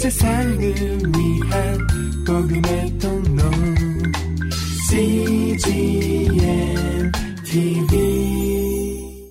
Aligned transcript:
세상을 0.00 0.58
위한 0.58 1.76
복음의 2.26 2.98
통로 2.98 3.42
CGM 4.88 6.32
TV 7.44 9.28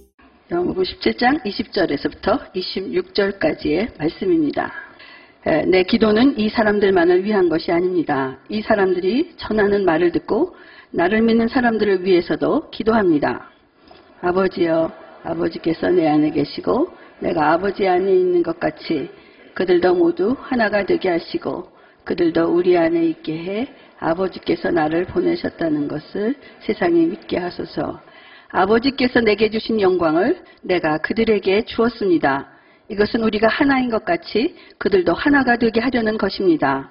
영어부 0.52 0.84
17장 0.84 1.44
20절에서부터 1.44 2.54
26절까지의 2.54 3.98
말씀입니다. 3.98 4.72
내 5.66 5.82
기도는 5.82 6.38
이 6.38 6.50
사람들만을 6.50 7.24
위한 7.24 7.50
것이 7.50 7.72
아닙니다. 7.72 8.38
이 8.50 8.62
사람들이 8.62 9.38
전하는 9.38 9.86
말을 9.86 10.12
듣고 10.12 10.56
나를 10.92 11.24
믿는 11.24 11.48
사람들을 11.48 12.06
위해서도 12.06 12.70
기도합니다. 12.70 13.50
아버지여, 14.22 14.92
아버지께서 15.24 15.90
내 15.90 16.08
안에 16.08 16.30
계시고 16.30 16.90
내가 17.22 17.54
아버지 17.54 17.88
안에 17.88 18.12
있는 18.12 18.44
것 18.44 18.60
같이 18.60 19.10
그들도 19.54 19.96
모두 19.96 20.36
하나가 20.40 20.86
되게 20.86 21.10
하시고 21.10 21.72
그들도 22.04 22.46
우리 22.56 22.78
안에 22.78 23.06
있게 23.06 23.38
해 23.38 23.68
아버지께서 24.00 24.72
나를 24.72 25.06
보내셨다는 25.06 25.88
것을 25.88 26.36
세상에 26.62 27.06
믿게 27.06 27.38
하소서. 27.38 28.02
아버지께서 28.50 29.22
내게 29.22 29.50
주신 29.50 29.80
영광을 29.80 30.42
내가 30.62 30.98
그들에게 30.98 31.66
주었습니다. 31.66 32.48
이것은 32.88 33.24
우리가 33.24 33.48
하나인 33.48 33.90
것 33.90 34.04
같이 34.04 34.56
그들도 34.80 35.14
하나가 35.14 35.58
되게 35.58 35.80
하려는 35.80 36.18
것입니다. 36.18 36.90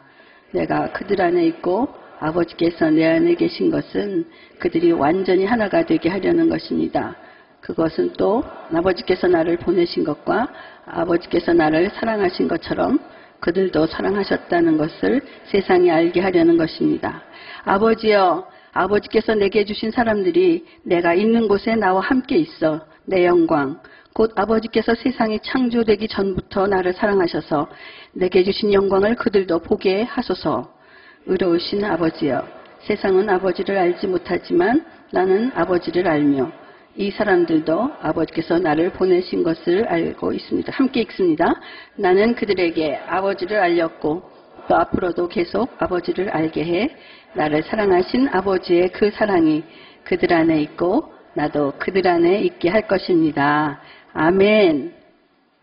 내가 0.53 0.93
그들 0.93 1.20
안에 1.20 1.45
있고 1.47 1.89
아버지께서 2.20 2.91
내 2.91 3.06
안에 3.06 3.34
계신 3.34 3.70
것은 3.70 4.27
그들이 4.59 4.93
완전히 4.93 5.45
하나가 5.45 5.84
되게 5.84 6.09
하려는 6.09 6.48
것입니다. 6.48 7.17
그것은 7.61 8.12
또 8.17 8.45
아버지께서 8.73 9.27
나를 9.27 9.56
보내신 9.56 10.05
것과 10.05 10.48
아버지께서 10.91 11.52
나를 11.52 11.91
사랑하신 11.91 12.48
것처럼 12.48 12.98
그들도 13.41 13.87
사랑하셨다는 13.87 14.78
것을 14.78 15.20
세상에 15.45 15.91
알게 15.91 16.20
하려는 16.20 16.56
것입니다. 16.56 17.22
아버지여, 17.64 18.48
아버지께서 18.72 19.34
내게 19.34 19.64
주신 19.64 19.91
사람들이 19.91 20.67
내가 20.83 21.14
있는 21.14 21.48
곳에 21.48 21.75
나와 21.75 22.00
함께 22.00 22.36
있어 22.36 22.80
내 23.05 23.25
영광, 23.25 23.80
곧 24.12 24.33
아버지께서 24.34 24.95
세상이 24.95 25.39
창조되기 25.42 26.08
전부터 26.08 26.67
나를 26.67 26.92
사랑하셔서 26.92 27.69
내게 28.12 28.42
주신 28.42 28.73
영광을 28.73 29.14
그들도 29.14 29.61
보게 29.61 30.02
하소서. 30.02 30.75
의로우신 31.27 31.84
아버지여, 31.84 32.47
세상은 32.80 33.28
아버지를 33.28 33.77
알지 33.78 34.06
못하지만 34.06 34.84
나는 35.12 35.52
아버지를 35.55 36.08
알며 36.08 36.50
이 37.01 37.13
사람들도 37.13 37.93
아버지께서 38.03 38.59
나를 38.59 38.91
보내신 38.91 39.45
것을 39.45 39.87
알고 39.87 40.33
있습니다. 40.33 40.73
함께 40.73 41.03
읽습니다. 41.03 41.55
나는 41.95 42.35
그들에게 42.35 43.03
아버지를 43.07 43.57
알렸고 43.57 44.29
또 44.69 44.77
앞으로도 44.77 45.29
계속 45.29 45.81
아버지를 45.81 46.29
알게 46.31 46.65
해 46.65 46.97
나를 47.35 47.63
사랑하신 47.63 48.31
아버지의 48.33 48.91
그 48.91 49.13
사랑이 49.13 49.63
그들 50.03 50.33
안에 50.33 50.61
있고 50.63 51.15
나도 51.35 51.75
그들 51.79 52.09
안에 52.09 52.41
있게 52.41 52.69
할 52.69 52.89
것입니다. 52.89 53.81
아멘. 54.13 54.93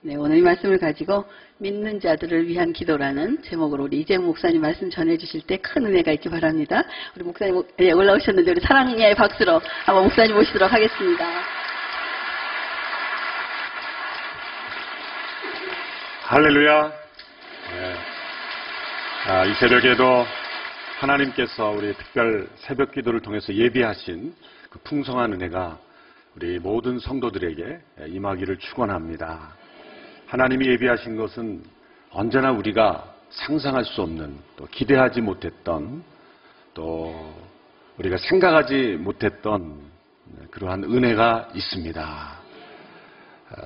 네, 0.04 0.16
오늘 0.16 0.38
이 0.38 0.42
말씀을 0.42 0.78
가지고 0.78 1.26
믿는 1.58 2.02
자들을 2.02 2.48
위한 2.48 2.74
기도라는 2.74 3.42
제목으로 3.44 3.86
우리 3.86 4.02
이재 4.02 4.18
목사님 4.18 4.62
말씀 4.62 4.90
전해주실 4.90 5.42
때 5.48 5.58
큰 5.58 5.86
은혜가 5.86 6.12
있기 6.14 6.30
바랍니다. 6.30 6.84
우리 7.16 7.24
목사님 7.24 7.64
네, 7.78 7.92
올라오셨는데 7.92 8.52
우리 8.52 8.60
사랑의 8.60 9.16
박수로 9.16 9.62
한번 9.86 10.04
목사님 10.04 10.36
모시도록 10.36 10.72
하겠습니다. 10.72 11.26
할렐루야. 16.24 16.92
네. 17.72 17.96
아, 19.28 19.46
이 19.46 19.54
새벽에도 19.56 20.26
하나님께서 21.00 21.70
우리 21.70 21.94
특별 21.94 22.48
새벽 22.56 22.92
기도를 22.92 23.22
통해서 23.22 23.54
예비하신 23.54 24.36
그 24.70 24.80
풍성한 24.80 25.34
은혜가 25.34 25.78
우리 26.36 26.60
모든 26.60 27.00
성도들에게 27.00 27.80
임하기를 28.08 28.58
축원합니다. 28.58 29.65
하나님이 30.28 30.68
예비하신 30.68 31.16
것은 31.16 31.64
언제나 32.12 32.52
우리가 32.52 33.14
상상할 33.30 33.86
수 33.86 34.02
없는 34.02 34.38
또 34.56 34.66
기대하지 34.66 35.22
못했던 35.22 36.04
또 36.74 37.34
우리가 37.98 38.18
생각하지 38.18 38.98
못했던 39.00 39.80
그러한 40.52 40.84
은혜가 40.84 41.50
있습니다. 41.54 42.46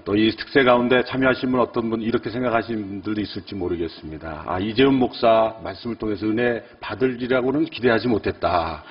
또 0.05 0.15
이 0.15 0.29
특세 0.31 0.63
가운데 0.63 1.03
참여하신 1.03 1.51
분 1.51 1.59
어떤 1.61 1.89
분 1.89 2.01
이렇게 2.01 2.29
생각하시는 2.29 2.87
분들도 2.87 3.21
있을지 3.21 3.55
모르겠습니다. 3.55 4.43
아, 4.45 4.59
이재훈 4.59 4.95
목사 4.95 5.55
말씀을 5.63 5.95
통해서 5.95 6.25
은혜 6.27 6.63
받으리라고는 6.79 7.65
기대하지 7.65 8.07
못했다. 8.07 8.83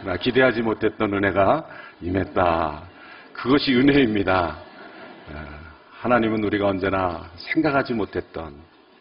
그러나 0.00 0.16
기대하지 0.18 0.62
못했던 0.62 1.12
은혜가 1.12 1.66
임했다. 2.02 2.82
그것이 3.32 3.74
은혜입니다. 3.74 4.58
하나님은 6.04 6.44
우리가 6.44 6.66
언제나 6.66 7.30
생각하지 7.36 7.94
못했던, 7.94 8.52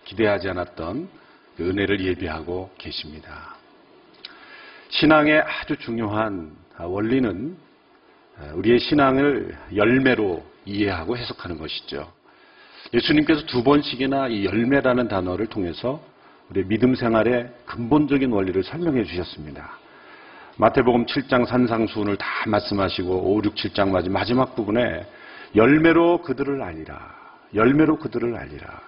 기대하지 0.06 0.48
않았던 0.48 1.10
그 1.58 1.70
은혜를 1.70 2.00
예비하고 2.00 2.72
계십니다. 2.78 3.58
신앙의 4.88 5.42
아주 5.42 5.76
중요한 5.76 6.56
원리는 6.80 7.58
우리의 8.54 8.80
신앙을 8.80 9.54
열매로 9.76 10.46
이해하고 10.64 11.18
해석하는 11.18 11.58
것이죠. 11.58 12.10
예수님께서 12.94 13.48
두 13.48 13.66
번씩이나 13.66 14.30
이 14.30 14.46
열매라는 14.46 15.10
단어를 15.10 15.48
통해서 15.48 16.02
우리 16.50 16.66
믿음 16.66 16.96
생활의 16.96 17.52
근본적인 17.66 18.32
원리를 18.32 18.64
설명해 18.64 19.04
주셨습니다. 19.04 19.78
마태복음 20.56 21.08
7장 21.08 21.48
산상수훈을 21.48 22.16
다 22.16 22.26
말씀하시고 22.48 23.36
5, 23.36 23.42
6, 23.44 23.56
7장 23.56 24.10
마지막 24.10 24.56
부분에 24.56 25.06
열매로 25.56 26.22
그들을 26.22 26.62
알리라. 26.62 27.14
열매로 27.54 27.98
그들을 28.00 28.36
알리라. 28.36 28.82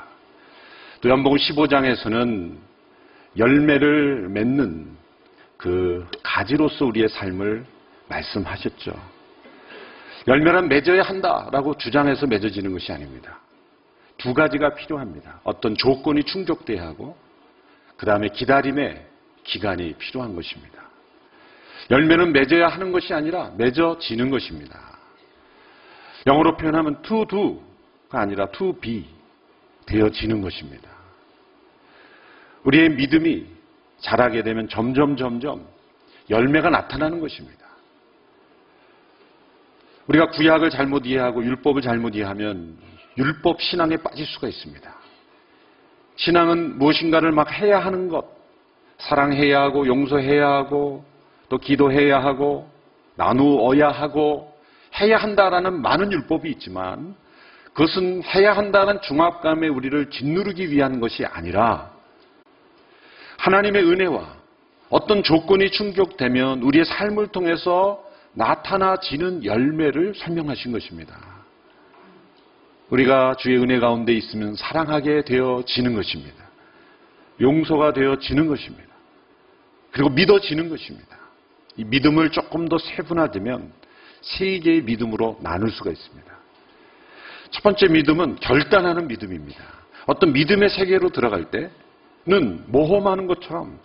또 1.02 1.10
연복음 1.10 1.38
15장에서는 1.38 2.58
열매를 3.38 4.30
맺는 4.30 4.88
그 5.58 6.08
가지로서 6.24 6.86
우리의 6.86 7.10
삶을 7.10 7.66
말씀하셨죠. 8.08 8.94
열매란 10.28 10.68
맺어야 10.68 11.04
한다라고 11.04 11.78
주장해서 11.78 12.26
맺어지는 12.28 12.72
것이 12.72 12.92
아닙니다. 12.92 13.40
두 14.18 14.34
가지가 14.34 14.74
필요합니다. 14.76 15.42
어떤 15.44 15.76
조건이 15.76 16.24
충족돼야 16.24 16.84
하고 16.84 17.16
그 17.98 18.06
다음에 18.06 18.30
기다림의 18.30 19.06
기간이 19.44 19.94
필요한 19.94 20.36
것입니다. 20.36 20.84
열매는 21.92 22.34
맺어야 22.34 22.68
하는 22.68 22.92
것이 22.92 23.14
아니라 23.14 23.52
맺어지는 23.58 24.32
것입니다. 24.32 24.95
영어로 26.26 26.58
표현하면 26.58 27.02
to 27.04 27.26
do가 27.26 28.20
아니라 28.22 28.48
to 28.52 28.74
be 28.80 29.06
되어지는 29.86 30.42
것입니다. 30.42 30.90
우리의 32.64 32.90
믿음이 32.90 33.46
자라게 34.00 34.44
되면 34.44 34.68
점점 34.68 35.16
점점 35.16 35.66
열매가 36.30 36.70
나타나는 36.70 37.20
것입니다. 37.20 37.66
우리가 40.08 40.30
구약을 40.32 40.70
잘못 40.70 41.06
이해하고 41.06 41.44
율법을 41.44 41.82
잘못 41.82 42.16
이해하면 42.16 42.78
율법 43.18 43.62
신앙에 43.62 43.98
빠질 43.98 44.26
수가 44.26 44.48
있습니다. 44.48 44.94
신앙은 46.18 46.78
무엇인가를 46.80 47.32
막 47.32 47.52
해야 47.52 47.80
하는 47.80 48.08
것, 48.08 48.26
사랑해야 48.98 49.62
하고 49.62 49.86
용서해야 49.86 50.48
하고 50.48 51.04
또 51.50 51.58
기도해야 51.58 52.24
하고 52.24 52.70
나누어야 53.16 53.90
하고 53.90 54.55
해야 55.00 55.18
한다라는 55.18 55.82
많은 55.82 56.12
율법이 56.12 56.50
있지만 56.52 57.16
그것은 57.74 58.24
해야 58.24 58.56
한다는 58.56 59.02
중압감에 59.02 59.68
우리를 59.68 60.10
짓누르기 60.10 60.70
위한 60.72 61.00
것이 61.00 61.26
아니라 61.26 61.92
하나님의 63.38 63.84
은혜와 63.84 64.36
어떤 64.90 65.24
조건이 65.24 65.72
충족되면 65.72 66.62
우리의 66.62 66.86
삶을 66.86 67.28
통해서 67.28 68.04
나타나지는 68.34 69.44
열매를 69.44 70.14
설명하신 70.16 70.72
것입니다. 70.72 71.18
우리가 72.90 73.36
주의 73.36 73.58
은혜 73.58 73.80
가운데 73.80 74.14
있으면 74.14 74.56
사랑하게 74.56 75.24
되어지는 75.24 75.96
것입니다. 75.96 76.46
용서가 77.42 77.94
되어지는 77.94 78.48
것입니다. 78.48 78.86
그리고 79.92 80.10
믿어지는 80.10 80.70
것입니다. 80.70 81.18
이 81.78 81.84
믿음을 81.84 82.32
조금 82.32 82.68
더 82.68 82.78
세분화되면 82.78 83.72
세 84.26 84.60
개의 84.60 84.82
믿음으로 84.82 85.38
나눌 85.42 85.70
수가 85.72 85.92
있습니다. 85.92 86.36
첫 87.52 87.64
번째 87.64 87.88
믿음은 87.88 88.38
결단하는 88.38 89.08
믿음입니다. 89.08 89.64
어떤 90.08 90.34
믿음의 90.34 90.70
세계로 90.70 91.10
들어갈 91.10 91.46
때는 91.52 92.66
모험하는 92.68 93.28
것처럼 93.28 93.80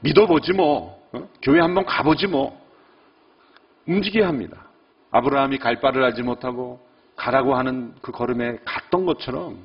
믿어보지 0.00 0.54
뭐, 0.54 1.00
어? 1.12 1.28
교회 1.42 1.60
한번 1.60 1.84
가보지 1.84 2.26
뭐, 2.26 2.60
움직여야 3.86 4.26
합니다. 4.26 4.66
아브라함이 5.10 5.58
갈 5.58 5.80
바를 5.80 6.02
알지 6.04 6.22
못하고 6.22 6.80
가라고 7.14 7.54
하는 7.54 7.94
그 8.00 8.10
걸음에 8.10 8.56
갔던 8.64 9.04
것처럼 9.04 9.58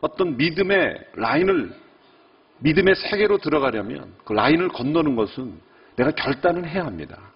어떤 0.00 0.36
믿음의 0.36 0.98
라인을 1.14 1.72
믿음의 2.58 2.94
세계로 2.96 3.38
들어가려면 3.38 4.12
그 4.24 4.32
라인을 4.32 4.68
건너는 4.68 5.14
것은 5.16 5.60
내가 5.96 6.10
결단을 6.10 6.68
해야 6.68 6.84
합니다. 6.84 7.33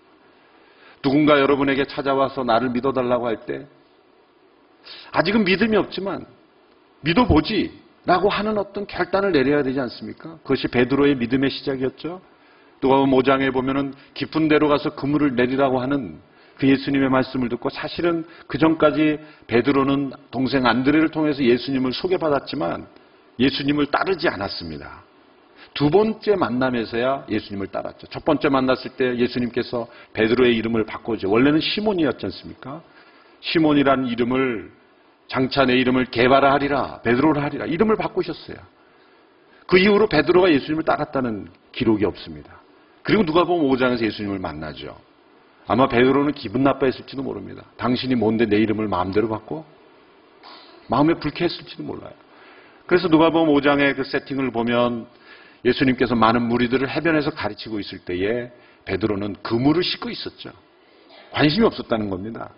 누군가 1.03 1.39
여러분에게 1.41 1.85
찾아와서 1.85 2.45
나를 2.45 2.71
믿어달라고 2.71 3.27
할 3.27 3.39
때 3.47 3.67
아직은 5.13 5.45
믿음이 5.45 5.77
없지만 5.77 6.27
믿어보지 7.03 7.73
라고 8.07 8.31
하는 8.31 8.57
어떤 8.57 8.87
결단을 8.87 9.33
내려야 9.33 9.63
되지 9.63 9.79
않습니까? 9.81 10.39
그것이 10.43 10.69
베드로의 10.69 11.17
믿음의 11.17 11.51
시작이었죠. 11.51 12.23
누가복음 12.81 13.11
5장에 13.11 13.53
보면은 13.53 13.93
깊은 14.15 14.49
데로 14.49 14.69
가서 14.69 14.95
그물을 14.95 15.35
내리라고 15.35 15.81
하는 15.81 16.19
그 16.57 16.67
예수님의 16.69 17.11
말씀을 17.11 17.49
듣고 17.51 17.69
사실은 17.71 18.25
그 18.47 18.57
전까지 18.57 19.19
베드로는 19.47 20.13
동생 20.31 20.67
안드레를 20.67 21.11
통해서 21.11 21.43
예수님을 21.43 21.93
소개받았지만 21.93 22.87
예수님을 23.39 23.87
따르지 23.87 24.29
않았습니다. 24.29 25.03
두 25.79 25.91
번째 25.91 26.35
만남에서야 26.35 27.27
예수님을 27.31 27.69
따랐죠. 27.69 28.09
첫 28.09 28.25
번째 28.25 28.49
만났을 28.49 28.97
때 28.97 29.17
예수님께서 29.17 29.87
베드로의 30.13 30.57
이름을 30.57 30.85
바꾸죠. 30.85 31.31
원래는 31.31 31.61
시몬이었지 31.61 32.27
않습니까? 32.27 32.83
시몬이라는 33.39 34.07
이름을 34.07 34.73
장차 35.29 35.65
내 35.67 35.75
이름을 35.75 36.07
개바라 36.07 36.53
하리라, 36.55 37.01
베드로라 37.03 37.45
하리라 37.45 37.67
이름을 37.67 37.95
바꾸셨어요. 37.95 38.57
그 39.69 39.79
이후로 39.79 40.09
베드로가 40.09 40.51
예수님을 40.51 40.83
따랐다는 40.83 41.47
기록이 41.71 42.05
없습니다. 42.07 42.61
그리고 43.05 43.25
누가 43.25 43.45
보면 43.45 43.71
5장에서 43.71 44.03
예수님을 44.03 44.41
만나죠. 44.41 44.99
아마 45.69 45.87
베드로는 45.87 46.33
기분 46.33 46.65
나빠했을지도 46.65 47.23
모릅니다. 47.23 47.63
당신이 47.77 48.17
뭔데 48.17 48.47
내 48.47 48.57
이름을 48.57 48.89
마음대로 48.89 49.29
바꿔? 49.29 49.65
마음에 50.89 51.15
불쾌했을지도 51.15 51.85
몰라요. 51.85 52.15
그래서 52.87 53.07
누가 53.07 53.31
보면 53.31 53.55
5장의 53.55 53.95
그 53.95 54.03
세팅을 54.03 54.51
보면 54.51 55.07
예수님께서 55.65 56.15
많은 56.15 56.43
무리들을 56.43 56.89
해변에서 56.89 57.31
가르치고 57.31 57.81
있을 57.81 57.99
때에 58.01 58.51
베드로는 58.85 59.37
그물을 59.43 59.83
싣고 59.83 60.11
있었죠. 60.11 60.51
관심이 61.33 61.67
없었다는 61.67 62.11
겁니다. 62.11 62.51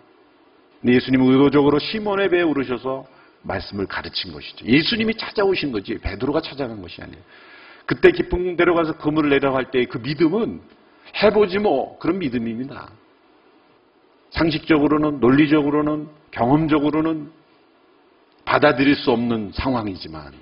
근데 0.79 0.95
예수님은 0.95 1.27
의도적으로 1.27 1.79
시몬의 1.79 2.29
배에 2.29 2.41
오르셔서 2.41 3.05
말씀을 3.43 3.87
가르친 3.87 4.31
것이죠. 4.31 4.65
예수님이 4.65 5.15
찾아오신 5.15 5.71
거지 5.71 5.97
베드로가 5.97 6.41
찾아간 6.41 6.81
것이 6.81 7.01
아니에요. 7.01 7.21
그때 7.85 8.11
깊은 8.11 8.55
데로 8.55 8.75
가서 8.75 8.97
그물을 8.97 9.29
내려갈 9.29 9.71
때 9.71 9.85
그 9.85 9.97
믿음은 9.97 10.61
해보지 11.21 11.59
뭐 11.59 11.97
그런 11.99 12.19
믿음입니다. 12.19 12.89
상식적으로는 14.31 15.19
논리적으로는 15.19 16.07
경험적으로는 16.31 17.31
받아들일 18.45 18.95
수 18.95 19.11
없는 19.11 19.51
상황이지만 19.53 20.33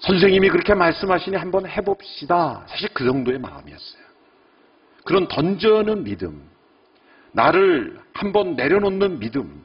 선생님이 0.00 0.48
그렇게 0.48 0.74
말씀하시니 0.74 1.36
한번 1.36 1.66
해봅시다. 1.66 2.64
사실 2.68 2.88
그 2.92 3.04
정도의 3.04 3.38
마음이었어요. 3.38 4.02
그런 5.04 5.28
던져는 5.28 6.04
믿음, 6.04 6.42
나를 7.32 8.00
한번 8.12 8.54
내려놓는 8.56 9.18
믿음, 9.18 9.62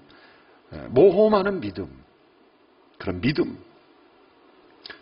모험하는 0.89 1.61
믿음, 1.61 1.87
그런 2.97 3.21
믿음, 3.21 3.57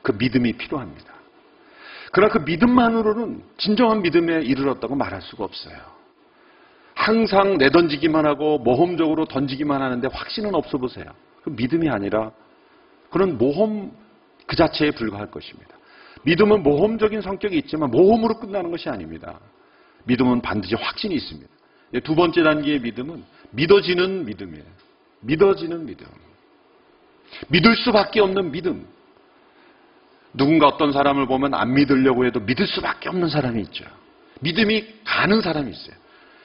그 0.01 0.11
믿음이 0.11 0.53
필요합니다. 0.53 1.13
그러나 2.11 2.31
그 2.31 2.39
믿음만으로는 2.39 3.43
진정한 3.57 4.01
믿음에 4.03 4.41
이르렀다고 4.41 4.95
말할 4.95 5.21
수가 5.23 5.45
없어요. 5.45 5.77
항상 6.93 7.57
내던지기만 7.57 8.25
하고 8.25 8.59
모험적으로 8.59 9.25
던지기만 9.25 9.81
하는데 9.81 10.07
확신은 10.11 10.53
없어 10.53 10.77
보세요. 10.77 11.05
그 11.43 11.49
믿음이 11.49 11.89
아니라 11.89 12.31
그런 13.09 13.37
모험 13.37 13.91
그 14.53 14.55
자체에 14.55 14.91
불과할 14.91 15.31
것입니다. 15.31 15.75
믿음은 16.25 16.61
모험적인 16.61 17.21
성격이 17.21 17.57
있지만 17.57 17.89
모험으로 17.89 18.39
끝나는 18.39 18.69
것이 18.69 18.87
아닙니다. 18.87 19.39
믿음은 20.03 20.41
반드시 20.43 20.75
확신이 20.75 21.15
있습니다. 21.15 21.49
두 22.03 22.13
번째 22.13 22.43
단계의 22.43 22.79
믿음은 22.81 23.23
믿어지는 23.49 24.25
믿음이에요. 24.25 24.63
믿어지는 25.21 25.87
믿음. 25.87 26.05
믿을 27.47 27.75
수밖에 27.75 28.21
없는 28.21 28.51
믿음. 28.51 28.85
누군가 30.35 30.67
어떤 30.67 30.91
사람을 30.91 31.25
보면 31.25 31.55
안 31.55 31.73
믿으려고 31.73 32.25
해도 32.25 32.39
믿을 32.39 32.67
수밖에 32.67 33.09
없는 33.09 33.29
사람이 33.29 33.59
있죠. 33.63 33.85
믿음이 34.41 34.85
가는 35.03 35.41
사람이 35.41 35.71
있어요. 35.71 35.95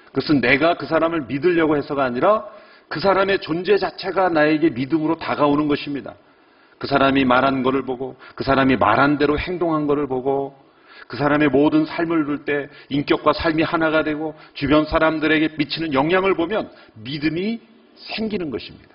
그것은 0.07 0.41
내가 0.41 0.79
그 0.79 0.87
사람을 0.87 1.27
믿으려고 1.27 1.77
해서가 1.77 2.05
아니라 2.05 2.47
그 2.89 3.01
사람의 3.01 3.41
존재 3.41 3.77
자체가 3.77 4.31
나에게 4.31 4.71
믿음으로 4.71 5.19
다가오는 5.19 5.69
것입니다. 5.69 6.15
그 6.79 6.87
사람이 6.87 7.25
말한 7.25 7.63
것을 7.63 7.83
보고 7.83 8.17
그 8.35 8.45
사람이 8.45 8.77
말한 8.77 9.19
대로 9.19 9.39
행동한 9.39 9.87
것을 9.87 10.07
보고 10.07 10.57
그 11.07 11.17
사람의 11.17 11.49
모든 11.49 11.85
삶을 11.87 12.25
볼 12.25 12.45
때 12.45 12.69
인격과 12.89 13.33
삶이 13.33 13.63
하나가 13.63 14.03
되고 14.05 14.35
주변 14.55 14.85
사람들에게 14.85 15.55
미치는 15.57 15.93
영향을 15.93 16.35
보면 16.35 16.71
믿음이 16.95 17.61
생기는 17.97 18.51
것입니다. 18.51 18.91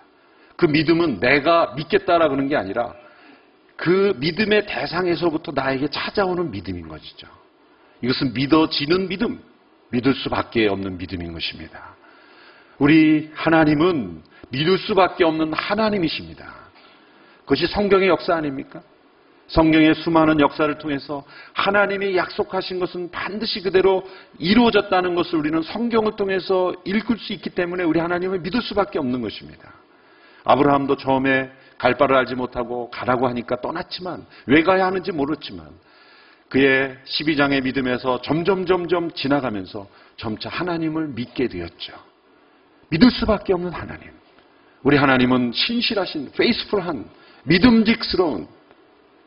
그 0.56 0.66
믿음은 0.66 1.20
내가 1.20 1.74
믿겠다라고 1.76 2.34
하는 2.34 2.48
게 2.48 2.56
아니라 2.56 2.94
그 3.76 4.14
믿음의 4.18 4.66
대상에서부터 4.68 5.52
나에게 5.54 5.88
찾아오는 5.88 6.52
믿음인 6.52 6.88
것이죠. 6.88 7.28
이것은 8.02 8.34
믿어지는 8.34 9.08
믿음, 9.08 9.42
믿을 9.90 10.14
수밖에 10.14 10.68
없는 10.68 10.98
믿음인 10.98 11.34
것입니다. 11.34 11.96
우리 12.78 13.32
하나님은 13.34 14.22
믿을 14.50 14.78
수밖에 14.78 15.24
없는 15.24 15.54
하나님이십니다. 15.54 16.63
그것이 17.44 17.68
성경의 17.68 18.08
역사 18.10 18.36
아닙니까? 18.36 18.82
성경의 19.48 19.96
수많은 19.96 20.40
역사를 20.40 20.76
통해서 20.78 21.24
하나님이 21.54 22.16
약속하신 22.16 22.80
것은 22.80 23.12
반드시 23.12 23.62
그대로 23.62 24.04
이루어졌다는 24.40 25.16
것을 25.16 25.38
우리는 25.38 25.62
성경을 25.62 26.16
통해서 26.16 26.74
읽을 26.86 27.18
수 27.20 27.34
있기 27.34 27.50
때문에 27.52 27.84
우리 27.84 28.00
하나님을 28.00 28.40
믿을 28.40 28.62
수밖에 28.62 29.00
없는 29.00 29.22
것입니다. 29.22 29.74
아브라함도 30.46 30.98
처음에 30.98 31.52
갈 31.78 31.98
바를 31.98 32.16
알지 32.16 32.36
못하고 32.36 32.90
가라고 32.90 33.28
하니까 33.28 33.60
떠났지만 33.62 34.26
왜 34.48 34.64
가야 34.64 34.86
하는지 34.86 35.12
모르지만 35.12 35.68
그의 36.50 36.98
12장의 37.06 37.64
믿음에서 37.64 38.22
점점 38.22 38.66
점점 38.66 39.12
지나가면서 39.12 39.88
점차 40.18 40.50
하나님을 40.50 41.10
믿게 41.10 41.48
되었죠. 41.48 41.94
믿을 42.90 43.10
수밖에 43.10 43.54
없는 43.54 43.72
하나님. 43.72 44.12
우리 44.84 44.98
하나님은 44.98 45.52
신실하신 45.54 46.32
페이스풀한 46.38 47.06
믿음직스러운 47.44 48.48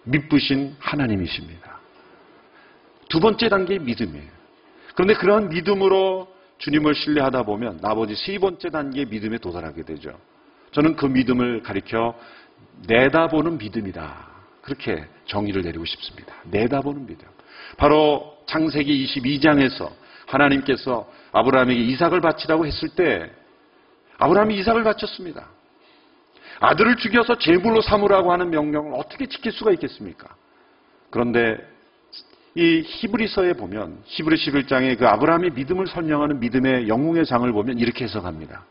믿부신 0.05 0.77
하나님이십니다. 0.79 1.79
두 3.09 3.21
번째 3.21 3.49
단계의 3.49 3.81
믿음이에요. 3.81 4.37
그런데 4.95 5.15
그런 5.15 5.49
믿음으로 5.49 6.29
주님을 6.59 6.95
신뢰하다 6.95 7.43
보면 7.43 7.79
나머지 7.83 8.15
세 8.15 8.39
번째 8.39 8.71
단계의 8.71 9.07
믿음에 9.07 9.39
도달하게 9.39 9.83
되죠. 9.83 10.19
저는 10.73 10.97
그 10.97 11.07
믿음을 11.07 11.63
가리켜 11.63 12.15
내다보는 12.87 13.59
믿음이다. 13.59 14.27
그렇게 14.63 15.05
정의를 15.27 15.63
내리고 15.63 15.85
싶습니다. 15.85 16.35
내다보는 16.45 17.07
믿음. 17.07 17.27
바로 17.77 18.37
창세기 18.47 19.07
22장에서 19.07 19.91
하나님께서 20.27 21.09
아브라함에게 21.33 21.81
이삭을 21.81 22.21
바치라고 22.21 22.67
했을 22.67 22.89
때 22.91 23.31
아브라함이 24.19 24.57
이삭을 24.59 24.83
바쳤습니다. 24.83 25.49
아들을 26.61 26.97
죽여서 26.97 27.39
제물로 27.39 27.81
삼으라고 27.81 28.33
하는 28.33 28.51
명령을 28.51 28.93
어떻게 28.95 29.27
지킬 29.27 29.53
수가 29.53 29.73
있겠습니까? 29.73 30.29
그런데 31.11 31.59
이 32.55 32.83
히브리서에 32.85 33.53
보면 33.55 33.99
히브리 34.05 34.37
11장에 34.37 34.99
그 34.99 35.07
아브라함의 35.07 35.51
믿음을 35.51 35.87
설명하는 35.87 36.41
믿음의 36.41 36.89
영웅의 36.89 37.27
장을 37.27 37.51
보면 37.53 37.79
이렇게 37.79 38.05
해석합니다. 38.05 38.65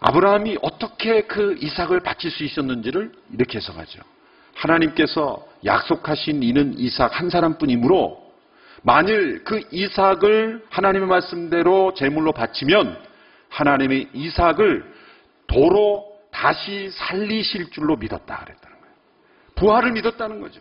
아브라함이 0.00 0.58
어떻게 0.62 1.22
그 1.22 1.56
이삭을 1.60 2.00
바칠 2.00 2.30
수 2.30 2.44
있었는지를 2.44 3.12
이렇게 3.34 3.58
해석하죠. 3.58 4.00
하나님께서 4.54 5.46
약속하신 5.64 6.42
이는 6.42 6.78
이삭 6.78 7.20
한 7.20 7.28
사람뿐이므로 7.28 8.28
만일 8.82 9.44
그 9.44 9.60
이삭을 9.70 10.64
하나님의 10.70 11.08
말씀대로 11.08 11.92
제물로 11.94 12.32
바치면 12.32 12.98
하나님의 13.50 14.08
이삭을 14.14 14.84
도로 15.48 16.07
다시 16.38 16.88
살리실 16.92 17.70
줄로 17.70 17.96
믿었다 17.96 18.38
그랬다는 18.44 18.78
거예요. 18.80 18.94
부활을 19.56 19.90
믿었다는 19.90 20.40
거죠. 20.40 20.60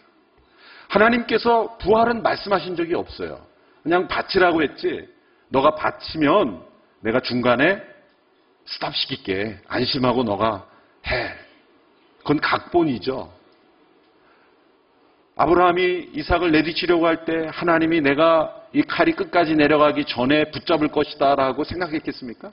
하나님께서 0.87 1.77
부활은 1.77 2.23
말씀하신 2.23 2.75
적이 2.75 2.95
없어요. 2.95 3.45
그냥 3.83 4.07
바치라고 4.07 4.63
했지. 4.63 5.07
너가 5.49 5.75
바치면 5.75 6.63
내가 7.01 7.19
중간에 7.19 7.79
스탑 8.65 8.95
시킬게. 8.95 9.59
안심하고 9.67 10.23
너가 10.23 10.67
해. 11.05 11.35
그건 12.19 12.39
각본이죠. 12.39 13.31
아브라함이 15.35 16.09
이삭을 16.13 16.51
내리치려고 16.53 17.05
할 17.05 17.23
때 17.23 17.49
하나님이 17.51 18.01
내가 18.01 18.51
이 18.73 18.81
칼이 18.81 19.11
끝까지 19.11 19.53
내려가기 19.53 20.05
전에 20.05 20.49
붙잡을 20.49 20.87
것이다 20.87 21.35
라고 21.35 21.63
생각했겠습니까? 21.63 22.51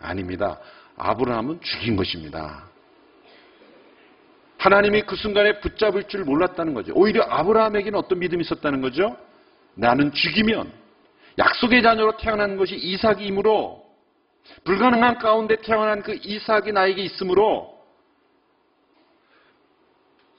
아닙니다. 0.00 0.60
아브라함은 1.00 1.60
죽인 1.62 1.96
것입니다. 1.96 2.64
하나님이 4.58 5.02
그 5.02 5.16
순간에 5.16 5.58
붙잡을 5.60 6.04
줄 6.04 6.24
몰랐다는 6.24 6.74
거죠. 6.74 6.92
오히려 6.94 7.22
아브라함에게는 7.22 7.98
어떤 7.98 8.18
믿음이 8.18 8.42
있었다는 8.42 8.82
거죠? 8.82 9.16
나는 9.74 10.12
죽이면 10.12 10.70
약속의 11.38 11.82
자녀로 11.82 12.18
태어난 12.18 12.56
것이 12.56 12.76
이삭이므로 12.76 13.82
불가능한 14.64 15.18
가운데 15.18 15.56
태어난 15.56 16.02
그 16.02 16.18
이삭이 16.22 16.72
나에게 16.72 17.02
있으므로 17.02 17.78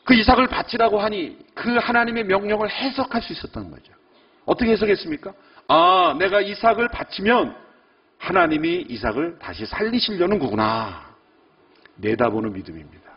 그 0.04 0.14
이삭을 0.14 0.48
바치라고 0.48 1.00
하니 1.00 1.38
그 1.56 1.76
하나님의 1.78 2.26
명령을 2.26 2.70
해석할 2.70 3.22
수 3.22 3.34
있었던 3.34 3.72
거죠. 3.72 3.94
어떻게 4.46 4.72
해석했습니까? 4.72 5.34
아, 5.68 6.16
내가 6.20 6.42
이삭을 6.42 6.90
바치면 6.90 7.56
하나님이 8.22 8.86
이삭을 8.88 9.40
다시 9.40 9.66
살리시려는 9.66 10.38
거구나. 10.38 11.12
내다보는 11.96 12.54
믿음입니다. 12.54 13.12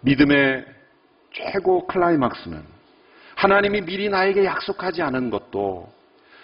믿음의 0.00 0.66
최고 1.32 1.86
클라이막스는 1.86 2.62
하나님이 3.34 3.80
미리 3.82 4.10
나에게 4.10 4.44
약속하지 4.44 5.00
않은 5.02 5.30
것도 5.30 5.90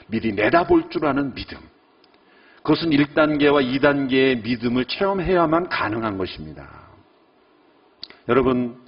미리 0.07 0.33
내다볼 0.33 0.89
줄 0.89 1.05
아는 1.05 1.35
믿음. 1.35 1.59
그것은 2.63 2.91
1단계와 2.91 3.81
2단계의 3.81 4.43
믿음을 4.43 4.87
체험해야만 4.87 5.69
가능한 5.69 6.17
것입니다. 6.17 6.89
여러분, 8.29 8.81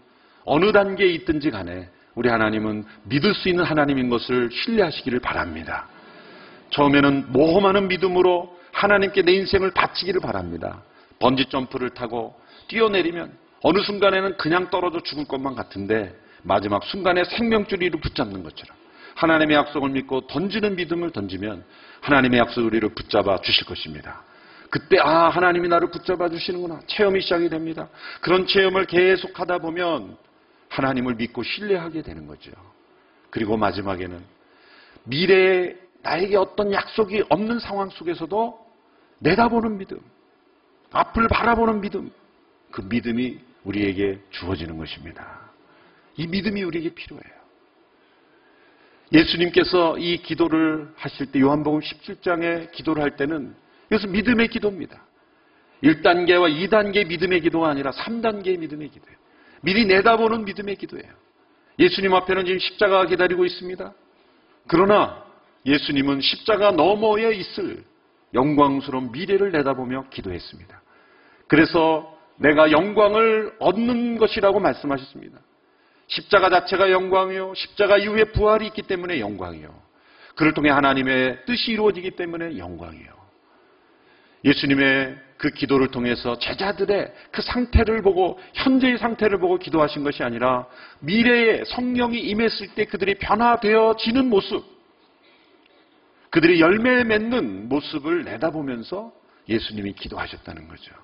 어느 0.44 0.72
단계에 0.72 1.08
있든지 1.08 1.50
간에 1.50 1.90
우리 2.14 2.30
하나님은 2.30 2.84
믿을 3.04 3.34
수 3.34 3.48
있는 3.50 3.64
하나님인 3.64 4.08
것을 4.08 4.50
신뢰하시기를 4.50 5.20
바랍니다. 5.20 5.86
처음에는 6.70 7.32
모험하는 7.32 7.88
믿음으로 7.88 8.56
하나님께 8.72 9.22
내 9.22 9.32
인생을 9.32 9.72
바치기를 9.72 10.20
바랍니다. 10.20 10.82
번지 11.18 11.46
점프를 11.46 11.90
타고 11.90 12.34
뛰어내리면 12.68 13.32
어느 13.62 13.80
순간에는 13.82 14.36
그냥 14.36 14.70
떨어져 14.70 15.00
죽을 15.00 15.26
것만 15.26 15.54
같은데 15.54 16.16
마지막 16.42 16.82
순간에 16.84 17.24
생명줄이를 17.24 18.00
붙잡는 18.00 18.42
것처럼 18.42 18.76
하나님의 19.16 19.56
약속을 19.56 19.90
믿고 19.90 20.26
던지는 20.28 20.76
믿음을 20.76 21.10
던지면 21.10 21.64
하나님의 22.00 22.40
약속을 22.40 22.64
우리를 22.68 22.88
붙잡아 22.94 23.40
주실 23.42 23.66
것입니다. 23.66 24.22
그때 24.70 24.98
아 25.00 25.28
하나님이 25.28 25.68
나를 25.68 25.90
붙잡아 25.90 26.28
주시는구나 26.28 26.80
체험이 26.86 27.20
시작이 27.20 27.48
됩니다. 27.48 27.88
그런 28.20 28.46
체험을 28.46 28.86
계속하다 28.86 29.58
보면 29.58 30.16
하나님을 30.68 31.16
믿고 31.16 31.42
신뢰하게 31.42 32.02
되는 32.02 32.26
거죠. 32.26 32.52
그리고 33.30 33.56
마지막에는 33.56 34.24
미래에 35.04 35.74
나에게 36.02 36.36
어떤 36.36 36.72
약속이 36.72 37.24
없는 37.28 37.58
상황 37.58 37.90
속에서도 37.90 38.66
내다보는 39.18 39.78
믿음, 39.78 40.00
앞을 40.92 41.28
바라보는 41.28 41.80
믿음, 41.80 42.10
그 42.70 42.80
믿음이 42.82 43.38
우리에게 43.64 44.18
주어지는 44.30 44.78
것입니다. 44.78 45.50
이 46.16 46.26
믿음이 46.26 46.62
우리에게 46.62 46.94
필요해요. 46.94 47.40
예수님께서 49.12 49.98
이 49.98 50.18
기도를 50.18 50.92
하실 50.96 51.26
때 51.32 51.40
요한복음 51.40 51.80
17장에 51.80 52.70
기도를 52.70 53.02
할 53.02 53.16
때는 53.16 53.54
이것은 53.90 54.12
믿음의 54.12 54.48
기도입니다. 54.48 55.02
1단계와 55.82 56.68
2단계 56.68 57.06
믿음의 57.06 57.40
기도가 57.40 57.70
아니라 57.70 57.90
3단계의 57.90 58.58
믿음의 58.58 58.88
기도예요. 58.90 59.18
미리 59.62 59.84
내다보는 59.86 60.44
믿음의 60.44 60.76
기도예요. 60.76 61.12
예수님 61.78 62.14
앞에는 62.14 62.44
지금 62.44 62.58
십자가가 62.58 63.06
기다리고 63.06 63.44
있습니다. 63.44 63.92
그러나 64.66 65.24
예수님은 65.66 66.20
십자가 66.20 66.70
너머에 66.70 67.34
있을 67.34 67.84
영광스러운 68.34 69.12
미래를 69.12 69.52
내다보며 69.52 70.06
기도했습니다. 70.10 70.82
그래서 71.48 72.16
내가 72.36 72.70
영광을 72.70 73.54
얻는 73.58 74.18
것이라고 74.18 74.60
말씀하셨습니다. 74.60 75.38
십자가 76.06 76.48
자체가 76.48 76.90
영광이요. 76.90 77.54
십자가 77.54 77.98
이후에 77.98 78.24
부활이 78.24 78.66
있기 78.68 78.82
때문에 78.82 79.20
영광이요. 79.20 79.90
그를 80.34 80.54
통해 80.54 80.70
하나님의 80.70 81.44
뜻이 81.44 81.72
이루어지기 81.72 82.12
때문에 82.12 82.56
영광이요. 82.56 83.20
예수님의 84.44 85.18
그 85.36 85.50
기도를 85.50 85.88
통해서 85.88 86.38
제자들의 86.38 87.12
그 87.30 87.42
상태를 87.42 88.02
보고 88.02 88.38
현재의 88.54 88.98
상태를 88.98 89.38
보고 89.38 89.58
기도하신 89.58 90.02
것이 90.02 90.22
아니라 90.22 90.66
미래에 91.00 91.64
성령이 91.64 92.18
임했을 92.18 92.68
때 92.74 92.86
그들이 92.86 93.14
변화되어지는 93.16 94.28
모습, 94.28 94.64
그들이 96.30 96.60
열매 96.60 97.04
맺는 97.04 97.68
모습을 97.68 98.24
내다보면서 98.24 99.12
예수님이 99.48 99.94
기도하셨다는 99.94 100.68
거죠. 100.68 100.94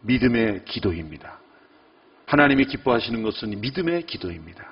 믿음의 0.00 0.64
기도입니다. 0.64 1.38
하나님이 2.26 2.64
기뻐하시는 2.66 3.22
것은 3.22 3.60
믿음의 3.60 4.02
기도입니다. 4.02 4.64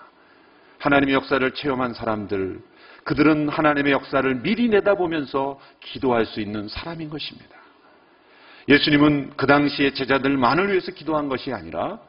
하나님의 0.78 1.14
역사를 1.14 1.49
체험한 1.52 1.94
사람들, 1.94 2.61
그들은 3.04 3.49
하나님의 3.49 3.92
역사를 3.92 4.35
미리 4.42 4.68
내다보면서 4.68 5.61
기도할 5.80 6.26
수 6.26 6.40
있는 6.40 6.68
사람인 6.68 7.09
것입니다. 7.09 7.56
예수님은 8.68 9.32
그 9.37 9.47
당시에 9.47 9.92
제자들만을 9.92 10.71
위해서 10.71 10.92
기도한 10.92 11.28
것이 11.28 11.52
아니라 11.52 12.00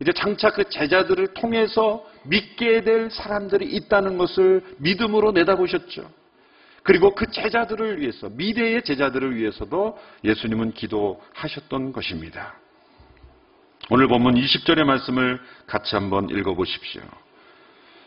이제 0.00 0.12
장차 0.12 0.50
그 0.50 0.68
제자들을 0.68 1.34
통해서 1.34 2.04
믿게 2.24 2.82
될 2.82 3.10
사람들이 3.10 3.66
있다는 3.66 4.18
것을 4.18 4.62
믿음으로 4.78 5.32
내다보셨죠. 5.32 6.21
그리고 6.82 7.14
그 7.14 7.30
제자들을 7.30 8.00
위해서, 8.00 8.28
미래의 8.28 8.82
제자들을 8.82 9.36
위해서도 9.36 9.98
예수님은 10.24 10.72
기도하셨던 10.72 11.92
것입니다. 11.92 12.54
오늘 13.90 14.08
본문 14.08 14.34
20절의 14.34 14.84
말씀을 14.84 15.40
같이 15.66 15.94
한번 15.94 16.28
읽어보십시오. 16.30 17.02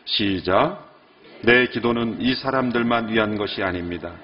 시작. 0.04 0.94
내 1.42 1.66
기도는 1.66 2.20
이 2.20 2.34
사람들만 2.34 3.08
위한 3.10 3.36
것이 3.36 3.62
아닙니다. 3.62 4.14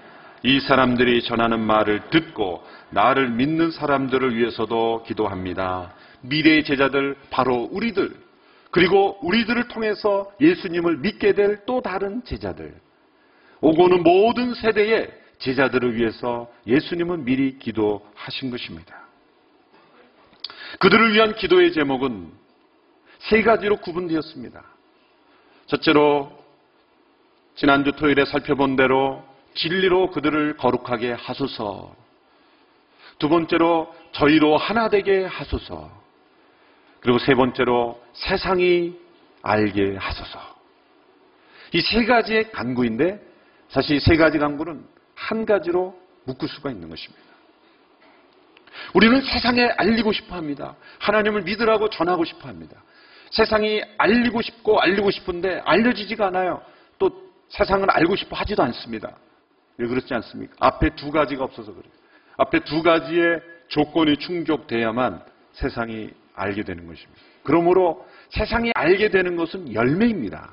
이 0.42 0.60
사람들이 0.60 1.22
전하는 1.22 1.60
말을 1.60 2.10
듣고 2.10 2.66
나를 2.90 3.30
믿는 3.30 3.70
사람들을 3.70 4.34
위해서도 4.36 5.04
기도합니다. 5.06 5.94
미래의 6.22 6.64
제자들, 6.64 7.16
바로 7.30 7.68
우리들, 7.70 8.12
그리고 8.70 9.18
우리들을 9.22 9.68
통해서 9.68 10.32
예수님을 10.40 10.98
믿게 10.98 11.34
될 11.34 11.64
또 11.66 11.80
다른 11.80 12.24
제자들, 12.24 12.74
오고는 13.62 14.02
모든 14.02 14.54
세대의 14.54 15.10
제자들을 15.38 15.96
위해서 15.96 16.52
예수님은 16.66 17.24
미리 17.24 17.58
기도하신 17.58 18.50
것입니다. 18.50 19.02
그들을 20.80 21.12
위한 21.12 21.34
기도의 21.34 21.72
제목은 21.72 22.30
세 23.20 23.42
가지로 23.42 23.76
구분되었습니다. 23.76 24.62
첫째로 25.66 26.36
지난주 27.54 27.92
토요일에 27.92 28.24
살펴본 28.24 28.76
대로 28.76 29.22
진리로 29.54 30.10
그들을 30.10 30.56
거룩하게 30.56 31.12
하소서. 31.12 31.94
두 33.18 33.28
번째로 33.28 33.94
저희로 34.12 34.56
하나 34.56 34.88
되게 34.88 35.24
하소서. 35.24 35.90
그리고 37.00 37.18
세 37.18 37.34
번째로 37.34 38.02
세상이 38.14 38.98
알게 39.42 39.96
하소서. 39.96 40.52
이 41.74 41.80
세 41.80 42.04
가지의 42.04 42.50
간구인데 42.52 43.31
사실 43.72 43.96
이세 43.96 44.16
가지 44.16 44.38
간구는 44.38 44.84
한 45.14 45.46
가지로 45.46 45.98
묶을 46.24 46.46
수가 46.46 46.70
있는 46.70 46.90
것입니다. 46.90 47.22
우리는 48.94 49.20
세상에 49.22 49.66
알리고 49.78 50.12
싶어 50.12 50.36
합니다. 50.36 50.76
하나님을 50.98 51.42
믿으라고 51.42 51.88
전하고 51.88 52.24
싶어 52.24 52.48
합니다. 52.48 52.82
세상이 53.30 53.82
알리고 53.96 54.42
싶고 54.42 54.78
알리고 54.78 55.10
싶은데 55.10 55.62
알려지지가 55.64 56.26
않아요. 56.26 56.62
또 56.98 57.10
세상을 57.48 57.90
알고 57.90 58.14
싶어 58.16 58.36
하지도 58.36 58.62
않습니다. 58.62 59.16
왜 59.78 59.86
그렇지 59.88 60.12
않습니까? 60.12 60.54
앞에 60.60 60.90
두 60.94 61.10
가지가 61.10 61.42
없어서 61.42 61.72
그래요. 61.72 61.92
앞에 62.36 62.60
두 62.60 62.82
가지의 62.82 63.40
조건이 63.68 64.18
충족돼야만 64.18 65.24
세상이 65.52 66.10
알게 66.34 66.64
되는 66.64 66.86
것입니다. 66.86 67.22
그러므로 67.42 68.06
세상이 68.28 68.72
알게 68.74 69.08
되는 69.08 69.36
것은 69.36 69.72
열매입니다. 69.72 70.50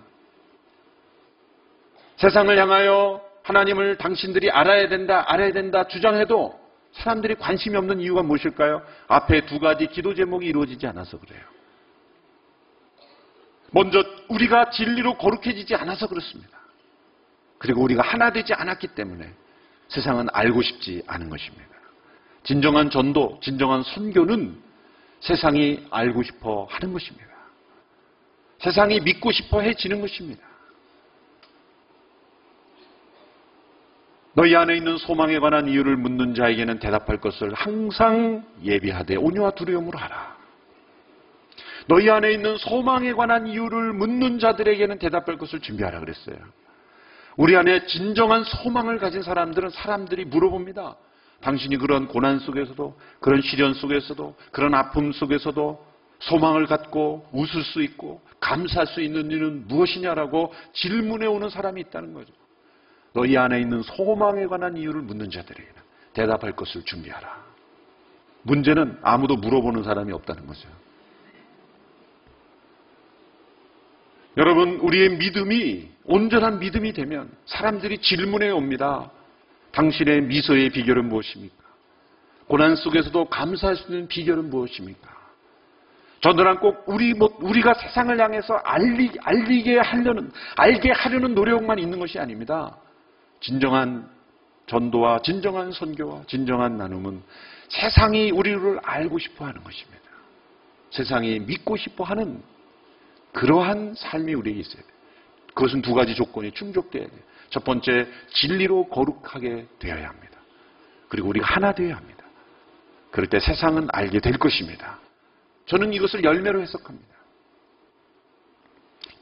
세상을 2.19 2.57
향하여 2.57 3.21
하나님을 3.43 3.97
당신들이 3.97 4.51
알아야 4.51 4.89
된다, 4.89 5.23
알아야 5.27 5.53
된다 5.53 5.87
주장해도 5.87 6.59
사람들이 6.91 7.35
관심이 7.35 7.77
없는 7.77 8.01
이유가 8.01 8.23
무엇일까요? 8.23 8.83
앞에 9.07 9.45
두 9.45 9.59
가지 9.59 9.87
기도 9.87 10.13
제목이 10.13 10.45
이루어지지 10.45 10.85
않아서 10.87 11.17
그래요. 11.17 11.41
먼저 13.71 14.03
우리가 14.27 14.69
진리로 14.71 15.17
거룩해지지 15.17 15.75
않아서 15.75 16.07
그렇습니다. 16.07 16.59
그리고 17.57 17.83
우리가 17.83 18.03
하나 18.03 18.31
되지 18.31 18.53
않았기 18.53 18.89
때문에 18.89 19.31
세상은 19.87 20.27
알고 20.33 20.61
싶지 20.61 21.03
않은 21.07 21.29
것입니다. 21.29 21.69
진정한 22.43 22.89
전도, 22.89 23.39
진정한 23.41 23.83
선교는 23.83 24.61
세상이 25.21 25.87
알고 25.89 26.23
싶어 26.23 26.67
하는 26.69 26.91
것입니다. 26.91 27.29
세상이 28.59 28.99
믿고 29.01 29.31
싶어 29.31 29.61
해지는 29.61 30.01
것입니다. 30.01 30.48
너희 34.33 34.55
안에 34.55 34.77
있는 34.77 34.97
소망에 34.97 35.39
관한 35.39 35.67
이유를 35.67 35.97
묻는 35.97 36.33
자에게는 36.35 36.79
대답할 36.79 37.19
것을 37.19 37.53
항상 37.53 38.45
예비하되 38.63 39.15
온유와 39.15 39.51
두려움으로 39.51 39.97
하라. 39.97 40.37
너희 41.87 42.09
안에 42.09 42.33
있는 42.33 42.55
소망에 42.57 43.13
관한 43.13 43.47
이유를 43.47 43.93
묻는 43.93 44.37
자들에게는 44.37 44.99
대답할 44.99 45.37
것을 45.37 45.59
준비하라 45.59 45.99
그랬어요. 45.99 46.37
우리 47.35 47.55
안에 47.55 47.85
진정한 47.87 48.43
소망을 48.43 48.99
가진 48.99 49.23
사람들은 49.23 49.71
사람들이 49.71 50.25
물어봅니다. 50.25 50.95
당신이 51.41 51.77
그런 51.77 52.07
고난 52.07 52.37
속에서도, 52.37 52.99
그런 53.21 53.41
시련 53.41 53.73
속에서도, 53.73 54.35
그런 54.51 54.75
아픔 54.75 55.11
속에서도 55.11 55.87
소망을 56.19 56.67
갖고 56.67 57.27
웃을 57.31 57.63
수 57.63 57.81
있고 57.81 58.21
감사할 58.39 58.87
수 58.87 59.01
있는 59.01 59.31
일은 59.31 59.67
무엇이냐라고 59.67 60.53
질문해 60.73 61.27
오는 61.27 61.49
사람이 61.49 61.81
있다는 61.81 62.13
거죠. 62.13 62.33
너희 63.13 63.37
안에 63.37 63.59
있는 63.59 63.81
소망에 63.81 64.45
관한 64.45 64.77
이유를 64.77 65.01
묻는 65.01 65.29
자들에게는 65.29 65.81
대답할 66.13 66.55
것을 66.55 66.83
준비하라. 66.83 67.49
문제는 68.43 68.99
아무도 69.01 69.35
물어보는 69.35 69.83
사람이 69.83 70.11
없다는 70.13 70.45
거죠. 70.45 70.69
여러분, 74.37 74.75
우리의 74.75 75.17
믿음이 75.17 75.89
온전한 76.05 76.59
믿음이 76.59 76.93
되면 76.93 77.29
사람들이 77.45 77.97
질문해 77.99 78.49
옵니다. 78.51 79.11
당신의 79.71 80.21
미소의 80.21 80.69
비결은 80.69 81.09
무엇입니까? 81.09 81.55
고난 82.47 82.75
속에서도 82.75 83.25
감사할 83.25 83.75
수 83.75 83.91
있는 83.91 84.07
비결은 84.07 84.49
무엇입니까? 84.49 85.19
저들은 86.21 86.57
꼭 86.57 86.83
우리 86.87 87.13
뭐 87.13 87.37
우리가 87.39 87.73
세상을 87.73 88.19
향해서 88.19 88.55
알리, 88.55 89.11
알리게 89.21 89.79
하려는 89.79 90.31
알게 90.57 90.91
하려는 90.91 91.33
노력만 91.33 91.79
있는 91.79 91.99
것이 91.99 92.19
아닙니다. 92.19 92.75
진정한 93.39 94.09
전도와 94.67 95.21
진정한 95.21 95.71
선교와 95.71 96.23
진정한 96.27 96.77
나눔은 96.77 97.23
세상이 97.69 98.31
우리를 98.31 98.79
알고 98.83 99.17
싶어 99.19 99.45
하는 99.45 99.63
것입니다. 99.63 99.99
세상이 100.91 101.39
믿고 101.39 101.77
싶어 101.77 102.03
하는 102.03 102.41
그러한 103.33 103.95
삶이 103.95 104.33
우리에게 104.33 104.59
있어야 104.59 104.81
돼요. 104.81 104.93
그것은 105.53 105.81
두 105.81 105.93
가지 105.93 106.15
조건이 106.15 106.51
충족돼야 106.51 107.07
돼요. 107.07 107.19
첫 107.49 107.63
번째, 107.63 108.07
진리로 108.29 108.87
거룩하게 108.89 109.67
되어야 109.79 110.09
합니다. 110.09 110.39
그리고 111.07 111.29
우리가 111.29 111.47
하나 111.47 111.73
되어야 111.73 111.95
합니다. 111.95 112.23
그럴 113.11 113.27
때 113.27 113.39
세상은 113.39 113.87
알게 113.91 114.19
될 114.19 114.37
것입니다. 114.37 114.99
저는 115.65 115.93
이것을 115.93 116.23
열매로 116.23 116.61
해석합니다. 116.61 117.15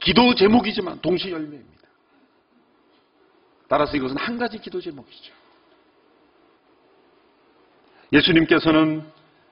기도 0.00 0.34
제목이지만 0.34 1.00
동시에 1.00 1.32
열매입니다. 1.32 1.77
따라서 3.68 3.96
이것은 3.96 4.16
한 4.16 4.38
가지 4.38 4.58
기도 4.58 4.80
제목이죠. 4.80 5.32
예수님께서는 8.12 9.04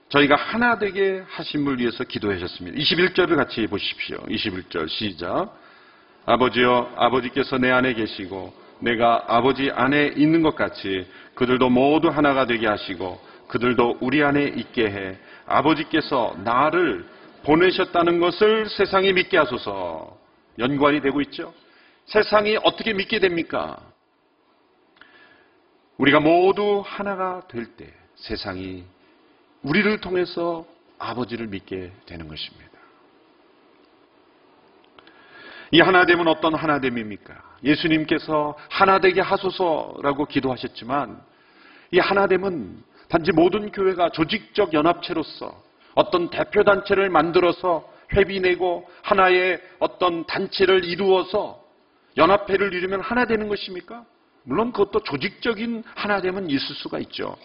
저희가 0.08 0.36
하나 0.36 0.78
되게 0.78 1.22
하심을 1.28 1.78
위해서 1.78 2.04
기도하셨습니다. 2.04 2.78
21절을 2.78 3.36
같이 3.36 3.66
보십시오. 3.66 4.16
21절 4.28 4.88
시작. 4.88 5.54
아버지여 6.24 6.94
아버지께서 6.96 7.58
내 7.58 7.70
안에 7.70 7.92
계시고 7.94 8.52
내가 8.80 9.24
아버지 9.28 9.70
안에 9.70 10.14
있는 10.16 10.42
것 10.42 10.54
같이 10.54 11.06
그들도 11.34 11.70
모두 11.70 12.08
하나가 12.08 12.46
되게 12.46 12.66
하시고 12.66 13.20
그들도 13.48 13.98
우리 14.00 14.22
안에 14.22 14.44
있게 14.56 14.90
해 14.90 15.18
아버지께서 15.46 16.36
나를 16.42 17.06
보내셨다는 17.44 18.18
것을 18.18 18.68
세상이 18.68 19.12
믿게 19.12 19.36
하소서 19.36 20.18
연관이 20.58 21.00
되고 21.00 21.20
있죠. 21.22 21.54
세상이 22.06 22.58
어떻게 22.62 22.92
믿게 22.92 23.18
됩니까? 23.20 23.78
우리가 25.98 26.20
모두 26.20 26.82
하나가 26.84 27.42
될 27.48 27.76
때 27.76 27.92
세상이 28.16 28.84
우리를 29.62 30.00
통해서 30.00 30.66
아버지를 30.98 31.46
믿게 31.48 31.92
되는 32.06 32.28
것입니다. 32.28 32.66
이 35.70 35.80
하나됨은 35.80 36.28
어떤 36.28 36.54
하나됨입니까? 36.54 37.34
예수님께서 37.64 38.56
하나되게 38.70 39.20
하소서라고 39.20 40.26
기도하셨지만 40.26 41.20
이 41.90 41.98
하나됨은 41.98 42.82
단지 43.08 43.32
모든 43.32 43.70
교회가 43.72 44.10
조직적 44.10 44.72
연합체로서 44.72 45.62
어떤 45.94 46.30
대표단체를 46.30 47.10
만들어서 47.10 47.90
회비 48.14 48.40
내고 48.40 48.88
하나의 49.02 49.60
어떤 49.78 50.24
단체를 50.26 50.84
이루어서 50.84 51.64
연합회를 52.16 52.72
이루면 52.72 53.00
하나 53.00 53.24
되는 53.24 53.48
것입니까? 53.48 54.04
물론 54.46 54.72
그것도 54.72 55.00
조직적인 55.00 55.82
하나됨은 55.96 56.50
있을 56.50 56.74
수가 56.76 57.00
있죠. 57.00 57.36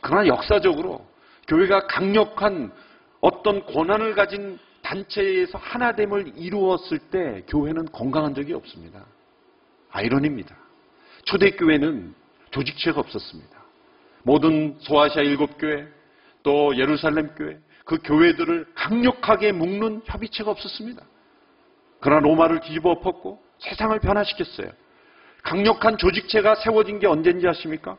그러나 0.00 0.26
역사적으로 0.26 1.06
교회가 1.46 1.86
강력한 1.86 2.72
어떤 3.20 3.64
권한을 3.66 4.14
가진 4.14 4.58
단체에서 4.82 5.58
하나됨을 5.58 6.32
이루었을 6.36 6.98
때 6.98 7.42
교회는 7.48 7.86
건강한 7.92 8.34
적이 8.34 8.54
없습니다. 8.54 9.04
아이러니입니다. 9.90 10.56
초대교회는 11.24 12.14
조직체가 12.50 13.00
없었습니다. 13.00 13.62
모든 14.22 14.76
소아시아 14.80 15.22
일곱 15.22 15.58
교회, 15.58 15.86
또 16.42 16.74
예루살렘 16.76 17.34
교회, 17.34 17.58
그 17.84 17.98
교회들을 18.02 18.72
강력하게 18.74 19.52
묶는 19.52 20.02
협의체가 20.06 20.50
없었습니다. 20.50 21.02
그러나 22.00 22.20
로마를 22.20 22.60
뒤집어 22.60 22.90
엎었고 22.92 23.42
세상을 23.58 23.98
변화시켰어요. 24.00 24.70
강력한 25.44 25.96
조직체가 25.96 26.56
세워진 26.56 26.98
게 26.98 27.06
언젠지 27.06 27.46
아십니까? 27.46 27.96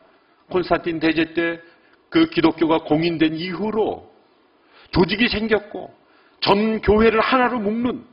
콘스탄틴 0.50 1.00
대제 1.00 1.32
때 1.32 1.76
그 2.08 2.26
기독교가 2.30 2.78
공인된 2.78 3.34
이후로 3.34 4.10
조직이 4.90 5.28
생겼고 5.28 5.94
전 6.40 6.80
교회를 6.80 7.20
하나로 7.20 7.58
묶는 7.58 8.04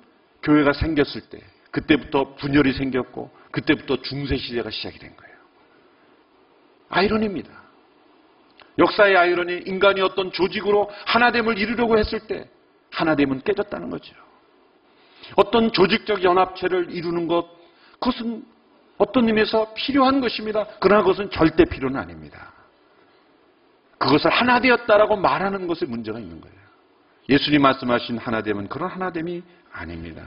교회가 0.42 0.74
생겼을 0.74 1.22
때 1.30 1.40
그때부터 1.72 2.36
분열이 2.36 2.74
생겼고 2.74 3.32
그때부터 3.52 4.02
중세 4.02 4.38
시대가 4.38 4.70
시작이 4.70 5.00
된 5.00 5.16
거예요. 5.16 5.34
아이러니입니다. 6.90 7.50
역사의 8.80 9.16
아이러니 9.16 9.64
인간이 9.68 10.02
어떤 10.02 10.32
조직으로 10.32 10.92
하나됨을 11.06 11.58
이루려고 11.58 11.98
했을 11.98 12.20
때 12.28 12.50
하나됨은 12.92 13.42
깨졌다는 13.42 13.90
거죠. 13.90 14.16
어떤 15.36 15.72
조직적 15.72 16.24
연합체를 16.24 16.92
이루는 16.92 17.28
것 17.28 17.48
그것은 17.94 18.44
어떤 19.04 19.28
의미에서 19.28 19.74
필요한 19.74 20.22
것입니다. 20.22 20.66
그러나 20.80 21.04
그것은 21.04 21.30
절대 21.30 21.66
필요는 21.66 22.00
아닙니다. 22.00 22.54
그것을 23.98 24.30
하나 24.32 24.60
되었다라고 24.60 25.18
말하는 25.18 25.68
것에 25.68 25.86
문제가 25.86 26.20
있는 26.20 26.40
거예요. 26.40 26.56
예수님 27.30 27.62
말씀하신 27.62 28.18
하나됨은 28.18 28.70
그런 28.70 28.90
하나됨이 28.90 29.44
아닙니다. 29.72 30.24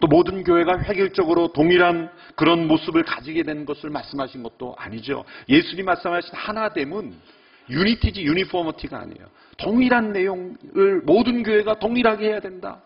또 0.00 0.06
모든 0.06 0.42
교회가 0.42 0.82
획일적으로 0.82 1.52
동일한 1.52 2.10
그런 2.34 2.66
모습을 2.66 3.04
가지게 3.04 3.42
된 3.42 3.64
것을 3.64 3.90
말씀하신 3.90 4.42
것도 4.42 4.74
아니죠. 4.78 5.24
예수님 5.48 5.86
말씀하신 5.86 6.30
하나됨은 6.34 7.14
unity지 7.70 8.22
uniformity가 8.24 8.98
아니에요. 8.98 9.26
동일한 9.58 10.12
내용을 10.12 11.02
모든 11.04 11.42
교회가 11.42 11.78
동일하게 11.78 12.28
해야 12.28 12.40
된다. 12.40 12.80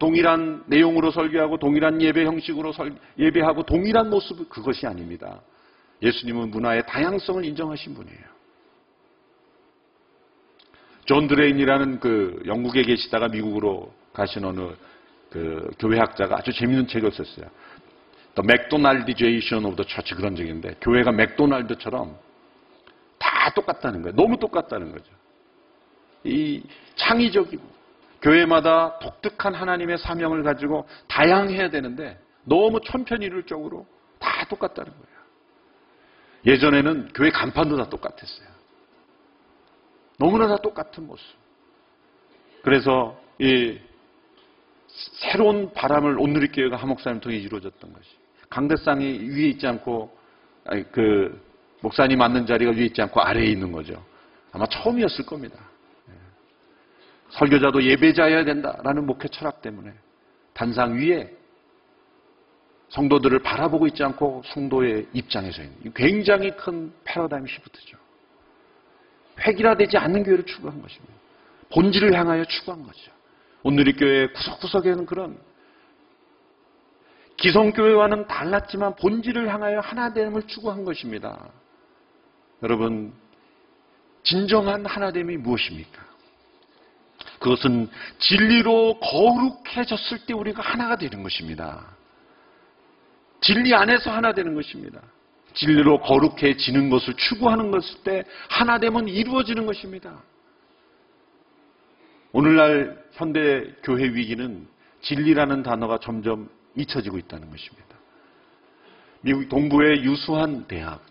동일한 0.00 0.64
내용으로 0.66 1.10
설교하고 1.10 1.58
동일한 1.58 2.00
예배 2.00 2.24
형식으로 2.24 2.72
설, 2.72 2.96
예배하고 3.18 3.64
동일한 3.64 4.08
모습 4.08 4.48
그것이 4.48 4.86
아닙니다. 4.86 5.42
예수님은 6.02 6.50
문화의 6.50 6.84
다양성을 6.86 7.44
인정하신 7.44 7.94
분이에요. 7.94 8.24
존 11.04 11.28
드레인이라는 11.28 12.00
그 12.00 12.42
영국에 12.46 12.82
계시다가 12.82 13.28
미국으로 13.28 13.92
가신 14.14 14.46
어느 14.46 14.70
그 15.28 15.70
교회학자가 15.78 16.38
아주 16.38 16.50
재밌는 16.50 16.86
책을 16.86 17.12
썼어요. 17.12 17.46
The 18.36 18.44
McDonaldization 18.44 19.66
of 19.66 19.76
the 19.76 19.86
Church 19.86 20.14
그런 20.14 20.34
책인데 20.34 20.76
교회가 20.80 21.12
맥도날드처럼 21.12 22.16
다 23.18 23.52
똑같다는 23.54 24.00
거예요. 24.00 24.16
너무 24.16 24.38
똑같다는 24.38 24.92
거죠. 24.92 25.12
이 26.24 26.62
창의적이고 26.96 27.79
교회마다 28.22 28.98
독특한 28.98 29.54
하나님의 29.54 29.98
사명을 29.98 30.42
가지고 30.42 30.86
다양해야 31.08 31.70
되는데 31.70 32.18
너무 32.44 32.80
천편일률적으로 32.80 33.86
다 34.18 34.44
똑같다는 34.48 34.90
거예요. 34.90 35.20
예전에는 36.46 37.10
교회 37.14 37.30
간판도 37.30 37.76
다 37.76 37.88
똑같았어요. 37.88 38.48
너무나 40.18 40.48
다 40.48 40.56
똑같은 40.58 41.06
모습. 41.06 41.24
그래서 42.62 43.18
이 43.38 43.78
새로운 44.86 45.72
바람을 45.72 46.18
온누리교회가 46.18 46.76
한목사님 46.76 47.20
통해 47.20 47.36
이루어졌던 47.36 47.92
것이 47.92 48.08
강대상이 48.50 49.06
위에 49.30 49.48
있지 49.48 49.66
않고 49.66 50.14
아니, 50.64 50.90
그 50.92 51.40
목사님 51.80 52.20
앉는 52.20 52.46
자리가 52.46 52.72
위에 52.72 52.86
있지 52.86 53.00
않고 53.00 53.20
아래에 53.20 53.46
있는 53.46 53.72
거죠. 53.72 54.04
아마 54.52 54.66
처음이었을 54.66 55.24
겁니다. 55.24 55.69
예. 57.32 57.38
설교자도 57.38 57.82
예배자여야 57.82 58.44
된다라는 58.44 59.06
목회 59.06 59.28
철학 59.28 59.62
때문에 59.62 59.92
단상 60.52 60.98
위에 60.98 61.32
성도들을 62.90 63.38
바라보고 63.40 63.86
있지 63.88 64.02
않고 64.02 64.42
성도의 64.46 65.06
입장에서 65.12 65.62
있는 65.62 65.92
굉장히 65.94 66.50
큰 66.56 66.92
패러다임 67.04 67.46
시프트죠. 67.46 67.96
획일화되지 69.46 69.96
않는 69.96 70.24
교회를 70.24 70.44
추구한 70.44 70.82
것입니다. 70.82 71.14
본질을 71.72 72.14
향하여 72.14 72.44
추구한 72.44 72.82
거죠. 72.82 73.12
오늘 73.62 73.88
이 73.88 73.92
교회 73.92 74.26
구석구석에는 74.28 75.06
그런 75.06 75.38
기성교회와는 77.36 78.26
달랐지만 78.26 78.96
본질을 78.96 79.48
향하여 79.48 79.80
하나됨을 79.80 80.42
추구한 80.46 80.84
것입니다. 80.84 81.48
여러분, 82.62 83.14
진정한 84.24 84.84
하나됨이 84.84 85.38
무엇입니까? 85.38 86.09
그것은 87.38 87.88
진리로 88.18 88.98
거룩해졌을 89.00 90.26
때 90.26 90.34
우리가 90.34 90.62
하나가 90.62 90.96
되는 90.96 91.22
것입니다. 91.22 91.86
진리 93.40 93.74
안에서 93.74 94.10
하나 94.10 94.32
되는 94.32 94.54
것입니다. 94.54 95.00
진리로 95.54 96.00
거룩해지는 96.00 96.90
것을 96.90 97.14
추구하는 97.14 97.70
것일 97.70 98.02
때 98.04 98.24
하나됨은 98.48 99.08
이루어지는 99.08 99.66
것입니다. 99.66 100.22
오늘날 102.32 103.02
현대 103.12 103.74
교회 103.82 104.04
위기는 104.04 104.66
진리라는 105.02 105.62
단어가 105.62 105.98
점점 105.98 106.48
잊혀지고 106.76 107.18
있다는 107.18 107.50
것입니다. 107.50 107.88
미국 109.22 109.48
동부의 109.48 110.04
유수한 110.04 110.66
대학, 110.68 111.02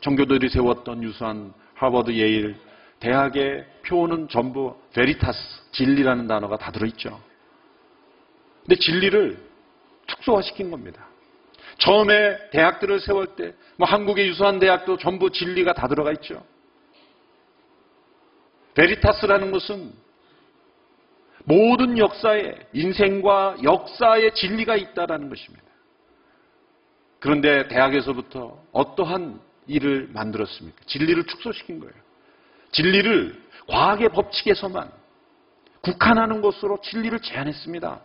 종교들이 0.00 0.48
세웠던 0.48 1.02
유수한 1.02 1.52
하버드, 1.74 2.12
예일 2.12 2.56
대학의 3.00 3.66
표어는 3.86 4.28
전부 4.28 4.76
베리타스, 4.92 5.38
진리라는 5.72 6.26
단어가 6.26 6.56
다 6.56 6.72
들어있죠. 6.72 7.20
근데 8.66 8.78
진리를 8.78 9.38
축소화시킨 10.06 10.70
겁니다. 10.70 11.06
처음에 11.78 12.50
대학들을 12.50 13.00
세울 13.00 13.36
때, 13.36 13.54
뭐 13.76 13.86
한국의 13.86 14.26
유수한 14.28 14.58
대학도 14.58 14.96
전부 14.98 15.30
진리가 15.30 15.74
다 15.74 15.86
들어가 15.86 16.12
있죠. 16.12 16.44
베리타스라는 18.74 19.50
것은 19.52 19.92
모든 21.44 21.98
역사에 21.98 22.54
인생과 22.72 23.58
역사의 23.62 24.34
진리가 24.34 24.76
있다라는 24.76 25.28
것입니다. 25.28 25.64
그런데 27.20 27.66
대학에서부터 27.68 28.62
어떠한 28.72 29.40
일을 29.66 30.08
만들었습니까? 30.12 30.78
진리를 30.86 31.24
축소시킨 31.24 31.80
거예요. 31.80 32.07
진리를 32.72 33.48
과학의 33.68 34.10
법칙에서만 34.10 34.90
국한하는 35.82 36.40
것으로 36.40 36.80
진리를 36.82 37.20
제한했습니다. 37.20 38.00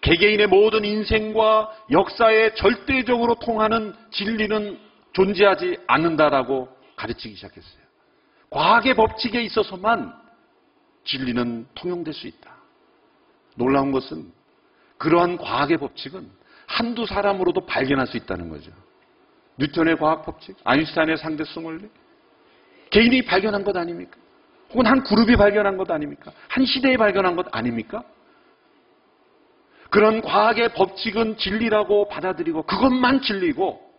개개인의 0.00 0.48
모든 0.48 0.84
인생과 0.84 1.72
역사에 1.90 2.54
절대적으로 2.54 3.36
통하는 3.36 3.94
진리는 4.10 4.78
존재하지 5.12 5.78
않는다라고 5.86 6.68
가르치기 6.96 7.34
시작했어요. 7.36 7.82
과학의 8.50 8.94
법칙에 8.94 9.40
있어서만 9.42 10.12
진리는 11.04 11.66
통용될 11.74 12.12
수 12.12 12.26
있다. 12.26 12.50
놀라운 13.54 13.92
것은 13.92 14.32
그러한 14.98 15.36
과학의 15.36 15.78
법칙은 15.78 16.30
한두 16.66 17.06
사람으로도 17.06 17.66
발견할 17.66 18.06
수 18.06 18.16
있다는 18.16 18.48
거죠. 18.48 18.70
뉴턴의 19.58 19.98
과학 19.98 20.24
법칙, 20.24 20.56
아인슈타인의 20.64 21.18
상대성 21.18 21.66
원리, 21.66 21.88
개인이 22.92 23.22
발견한 23.22 23.64
것 23.64 23.76
아닙니까? 23.76 24.16
혹은 24.70 24.86
한 24.86 25.02
그룹이 25.02 25.36
발견한 25.36 25.76
것 25.76 25.90
아닙니까? 25.90 26.30
한 26.48 26.64
시대에 26.64 26.96
발견한 26.96 27.36
것 27.36 27.46
아닙니까? 27.50 28.04
그런 29.90 30.22
과학의 30.22 30.72
법칙은 30.74 31.36
진리라고 31.36 32.08
받아들이고 32.08 32.62
그것만 32.62 33.20
진리고 33.22 33.92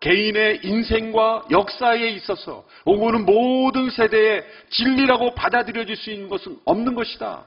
개인의 0.00 0.60
인생과 0.62 1.46
역사에 1.50 2.08
있어서 2.10 2.64
오고는 2.84 3.24
모든 3.24 3.90
세대에 3.90 4.44
진리라고 4.70 5.34
받아들여질 5.34 5.96
수 5.96 6.10
있는 6.10 6.28
것은 6.28 6.58
없는 6.64 6.94
것이다. 6.94 7.44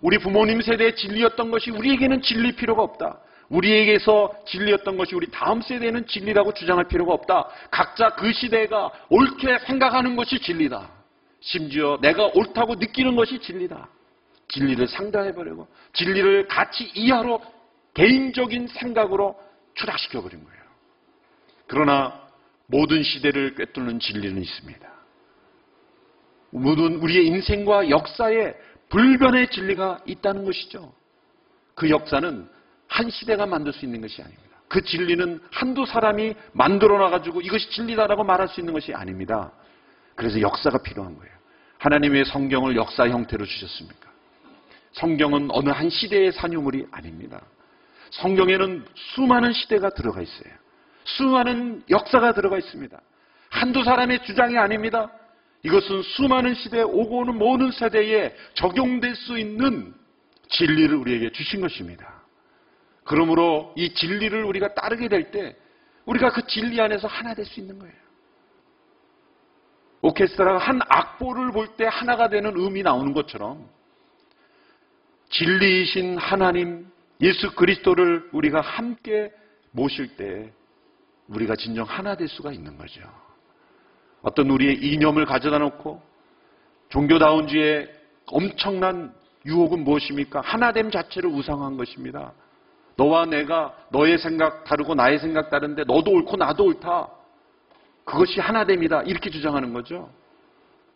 우리 0.00 0.18
부모님 0.18 0.60
세대의 0.62 0.96
진리였던 0.96 1.50
것이 1.50 1.70
우리에게는 1.70 2.22
진리 2.22 2.52
필요가 2.52 2.82
없다. 2.82 3.20
우리에게서 3.50 4.32
진리였던 4.46 4.96
것이 4.96 5.14
우리 5.14 5.26
다음 5.30 5.60
세대는 5.60 6.06
진리라고 6.06 6.54
주장할 6.54 6.86
필요가 6.88 7.12
없다. 7.12 7.48
각자 7.70 8.10
그 8.10 8.32
시대가 8.32 8.90
옳게 9.08 9.58
생각하는 9.66 10.16
것이 10.16 10.38
진리다. 10.40 10.88
심지어 11.40 11.98
내가 12.00 12.30
옳다고 12.34 12.76
느끼는 12.76 13.16
것이 13.16 13.38
진리다. 13.40 13.88
진리를 14.48 14.86
상대해버리고 14.88 15.68
진리를 15.92 16.48
가치 16.48 16.84
이하로 16.94 17.40
개인적인 17.94 18.68
생각으로 18.68 19.38
추락시켜버린 19.74 20.44
거예요. 20.44 20.60
그러나 21.66 22.20
모든 22.66 23.02
시대를 23.02 23.54
꿰뚫는 23.56 23.98
진리는 23.98 24.40
있습니다. 24.40 24.90
모든 26.50 26.96
우리의 26.96 27.26
인생과 27.26 27.90
역사에 27.90 28.54
불변의 28.88 29.50
진리가 29.50 30.02
있다는 30.06 30.44
것이죠. 30.44 30.92
그 31.74 31.90
역사는 31.90 32.48
한 32.90 33.08
시대가 33.08 33.46
만들 33.46 33.72
수 33.72 33.84
있는 33.84 34.00
것이 34.00 34.20
아닙니다. 34.20 34.50
그 34.68 34.82
진리는 34.82 35.40
한두 35.52 35.86
사람이 35.86 36.34
만들어 36.52 36.98
놔가지고 36.98 37.40
이것이 37.40 37.70
진리다라고 37.70 38.24
말할 38.24 38.48
수 38.48 38.60
있는 38.60 38.72
것이 38.72 38.92
아닙니다. 38.92 39.52
그래서 40.16 40.40
역사가 40.40 40.82
필요한 40.82 41.16
거예요. 41.16 41.32
하나님의 41.78 42.24
성경을 42.26 42.76
역사 42.76 43.08
형태로 43.08 43.46
주셨습니까? 43.46 44.10
성경은 44.92 45.48
어느 45.52 45.70
한 45.70 45.88
시대의 45.88 46.32
산유물이 46.32 46.86
아닙니다. 46.90 47.40
성경에는 48.10 48.84
수많은 48.94 49.52
시대가 49.52 49.90
들어가 49.90 50.20
있어요. 50.20 50.52
수많은 51.04 51.84
역사가 51.88 52.34
들어가 52.34 52.58
있습니다. 52.58 53.00
한두 53.50 53.84
사람의 53.84 54.24
주장이 54.24 54.58
아닙니다. 54.58 55.10
이것은 55.62 56.02
수많은 56.02 56.54
시대에 56.54 56.82
오고 56.82 57.18
오는 57.18 57.38
모든 57.38 57.70
세대에 57.70 58.34
적용될 58.54 59.14
수 59.14 59.38
있는 59.38 59.94
진리를 60.48 60.94
우리에게 60.94 61.30
주신 61.30 61.60
것입니다. 61.60 62.19
그러므로 63.10 63.74
이 63.76 63.92
진리를 63.92 64.44
우리가 64.44 64.72
따르게 64.74 65.08
될 65.08 65.32
때 65.32 65.56
우리가 66.06 66.30
그 66.30 66.46
진리 66.46 66.80
안에서 66.80 67.08
하나 67.08 67.34
될 67.34 67.44
수 67.44 67.58
있는 67.58 67.76
거예요. 67.76 67.92
오케스트라가 70.00 70.58
한 70.58 70.80
악보를 70.88 71.50
볼 71.50 71.76
때 71.76 71.86
하나가 71.90 72.28
되는 72.28 72.56
음이 72.56 72.84
나오는 72.84 73.12
것처럼 73.12 73.68
진리이신 75.30 76.18
하나님 76.18 76.86
예수 77.20 77.52
그리스도를 77.56 78.28
우리가 78.30 78.60
함께 78.60 79.32
모실 79.72 80.16
때 80.16 80.52
우리가 81.26 81.56
진정 81.56 81.86
하나 81.86 82.16
될 82.16 82.28
수가 82.28 82.52
있는 82.52 82.78
거죠. 82.78 83.00
어떤 84.22 84.50
우리의 84.50 84.84
이념을 84.84 85.26
가져다 85.26 85.58
놓고 85.58 86.00
종교다운주의 86.90 87.90
엄청난 88.26 89.12
유혹은 89.46 89.82
무엇입니까? 89.82 90.42
하나됨 90.42 90.92
자체를 90.92 91.28
우상한 91.28 91.76
것입니다. 91.76 92.32
너와 93.00 93.24
내가 93.24 93.74
너의 93.88 94.18
생각 94.18 94.64
다르고 94.64 94.94
나의 94.94 95.18
생각 95.18 95.48
다른데 95.48 95.84
너도 95.84 96.10
옳고 96.10 96.36
나도 96.36 96.64
옳다. 96.64 97.08
그것이 98.04 98.40
하나됨이다. 98.40 99.04
이렇게 99.04 99.30
주장하는 99.30 99.72
거죠. 99.72 100.10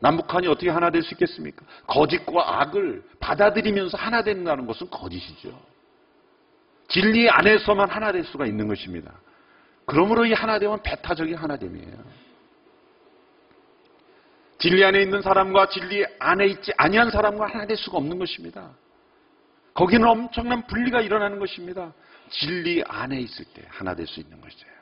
남북한이 0.01 0.47
어떻게 0.49 0.69
하나 0.69 0.91
될 0.91 1.03
수 1.03 1.15
있겠습니까? 1.15 1.65
거짓과 1.87 2.61
악을 2.61 3.05
받아들이면서 3.21 3.97
하나 3.97 4.23
된다는 4.23 4.67
것은 4.67 4.91
거짓이죠. 4.91 5.59
진리 6.89 7.31
안에서만 7.31 7.89
하나 7.89 8.13
될 8.13 8.23
수가 8.25 8.45
있는 8.45 8.69
것입니다. 8.69 9.11
그러므로 9.87 10.27
이 10.27 10.35
하나됨은 10.35 10.83
배타적인 10.83 11.35
하나됨이에요. 11.37 11.97
진리 14.59 14.85
안에 14.85 15.01
있는 15.03 15.23
사람과 15.23 15.69
진리 15.71 16.05
안에 16.19 16.49
있지 16.49 16.71
아니한 16.77 17.11
사람과 17.11 17.47
하나 17.47 17.67
될 17.67 17.79
수가 17.79 17.97
없는 17.97 18.19
것입니다. 18.19 18.73
거기는 19.75 20.07
엄청난 20.07 20.67
분리가 20.67 21.01
일어나는 21.01 21.39
것입니다. 21.39 21.93
진리 22.31 22.83
안에 22.87 23.21
있을 23.21 23.45
때 23.47 23.63
하나 23.69 23.95
될 23.95 24.07
수 24.07 24.21
있는 24.21 24.41
것이에요. 24.41 24.75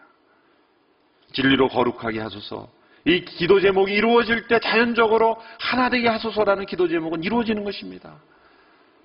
진리로 1.33 1.68
거룩하게 1.68 2.20
하소서. 2.20 2.68
이 3.05 3.24
기도 3.24 3.59
제목이 3.61 3.92
이루어질 3.92 4.46
때 4.46 4.61
자연적으로 4.61 5.40
하나 5.59 5.88
되게 5.88 6.09
하소서라는 6.09 6.66
기도 6.66 6.87
제목은 6.88 7.24
이루어지는 7.24 7.64
것입니다. 7.64 8.14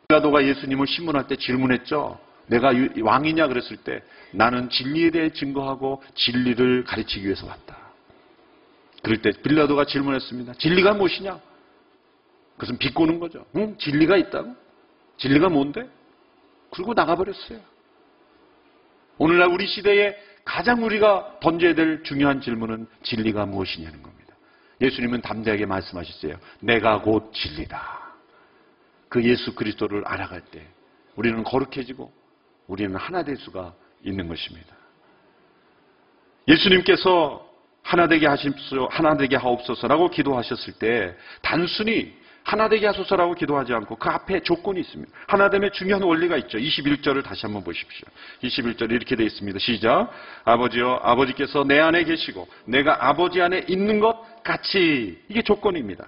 빌라도가 0.07 0.45
예수님을 0.45 0.87
신문할 0.87 1.27
때 1.27 1.35
질문했죠. 1.35 2.19
내가 2.47 2.73
왕이냐 3.01 3.47
그랬을 3.47 3.77
때 3.77 4.03
나는 4.31 4.69
진리에 4.69 5.09
대해 5.11 5.29
증거하고 5.31 6.03
진리를 6.15 6.83
가르치기 6.83 7.25
위해서 7.25 7.47
왔다. 7.47 7.77
그럴 9.03 9.21
때 9.21 9.31
빌라도가 9.41 9.85
질문했습니다. 9.85 10.53
진리가 10.53 10.93
무엇이냐? 10.93 11.39
그것은 12.57 12.77
비꼬는 12.77 13.19
거죠. 13.19 13.45
응? 13.55 13.77
진리가 13.77 14.17
있다고? 14.17 14.55
진리가 15.17 15.49
뭔데? 15.49 15.89
그리고 16.71 16.93
나가버렸어요. 16.93 17.59
오늘날 19.17 19.49
우리 19.49 19.65
시대에 19.67 20.15
가장 20.45 20.83
우리가 20.83 21.39
던져야 21.41 21.75
될 21.75 22.03
중요한 22.03 22.39
질문은 22.39 22.87
진리가 23.03 23.45
무엇이냐는 23.45 24.01
겁니다. 24.01 24.35
예수님은 24.79 25.21
담대하게 25.21 25.65
말씀하셨어요. 25.65 26.37
내가 26.59 27.01
곧 27.01 27.33
진리다. 27.33 28.13
그 29.09 29.23
예수 29.23 29.55
그리스도를 29.55 30.05
알아갈 30.05 30.41
때 30.41 30.65
우리는 31.15 31.43
거룩해지고 31.43 32.11
우리는 32.67 32.95
하나 32.95 33.23
될 33.23 33.37
수가 33.37 33.73
있는 34.03 34.27
것입니다. 34.27 34.75
예수님께서 36.47 37.45
하나 37.81 38.07
되게 38.07 38.27
하십시오, 38.27 38.87
하나 38.91 39.15
되게 39.15 39.35
하옵소서라고 39.35 40.09
기도하셨을 40.09 40.73
때 40.73 41.15
단순히 41.41 42.13
하나 42.47 42.69
되게 42.69 42.87
하소서라고 42.87 43.33
기도하지 43.33 43.73
않고 43.73 43.97
그 43.97 44.09
앞에 44.09 44.39
조건이 44.39 44.79
있습니다. 44.79 45.11
하나됨의 45.27 45.71
중요한 45.73 46.01
원리가 46.01 46.37
있죠. 46.37 46.57
21절을 46.57 47.21
다시 47.21 47.45
한번 47.45 47.61
보십시오. 47.61 48.07
21절 48.41 48.89
이렇게 48.89 49.17
되어 49.17 49.25
있습니다. 49.25 49.59
시작. 49.59 50.09
아버지여 50.45 51.01
아버지께서 51.03 51.65
내 51.65 51.77
안에 51.77 52.05
계시고 52.05 52.47
내가 52.63 53.05
아버지 53.05 53.41
안에 53.41 53.65
있는 53.67 53.99
것 53.99 54.41
같이 54.43 55.21
이게 55.27 55.41
조건입니다. 55.41 56.07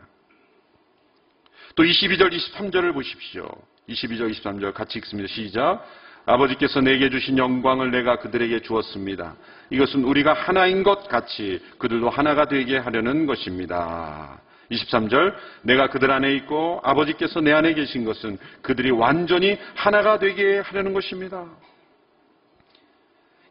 또 1.76 1.84
22절 1.84 2.32
23절을 2.32 2.94
보십시오. 2.94 3.50
22절 3.90 4.34
23절 4.34 4.74
같이 4.74 4.98
읽습니다. 5.00 5.28
시작. 5.28 5.86
아버지께서 6.26 6.80
내게 6.80 7.10
주신 7.10 7.38
영광을 7.38 7.92
내가 7.92 8.18
그들에게 8.20 8.62
주었습니다. 8.62 9.36
이것은 9.72 10.06
우리가 10.06 10.32
하나인 10.32 10.84
것 10.84 11.10
같이 11.10 11.62
그들도 11.80 12.10
하나가 12.10 12.46
되게 12.48 12.78
하려는 12.78 13.26
것입니다. 13.26 14.40
23절 14.72 15.36
내가 15.64 15.90
그들 15.90 16.12
안에 16.12 16.34
있고 16.36 16.80
아버지께서 16.84 17.42
내 17.42 17.52
안에 17.52 17.74
계신 17.74 18.06
것은 18.06 18.38
그들이 18.62 18.92
완전히 18.92 19.58
하나가 19.76 20.20
되게 20.20 20.60
하려는 20.60 20.94
것입니다. 20.94 21.46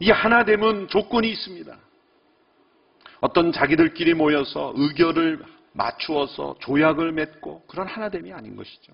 이 0.00 0.10
하나됨은 0.10 0.88
조건이 0.88 1.28
있습니다. 1.30 1.76
어떤 3.20 3.50
자기들끼리 3.50 4.14
모여서 4.14 4.72
의견을 4.76 5.42
맞추어서 5.72 6.56
조약을 6.60 7.12
맺고 7.12 7.64
그런 7.66 7.86
하나됨이 7.86 8.32
아닌 8.32 8.56
것이죠. 8.56 8.92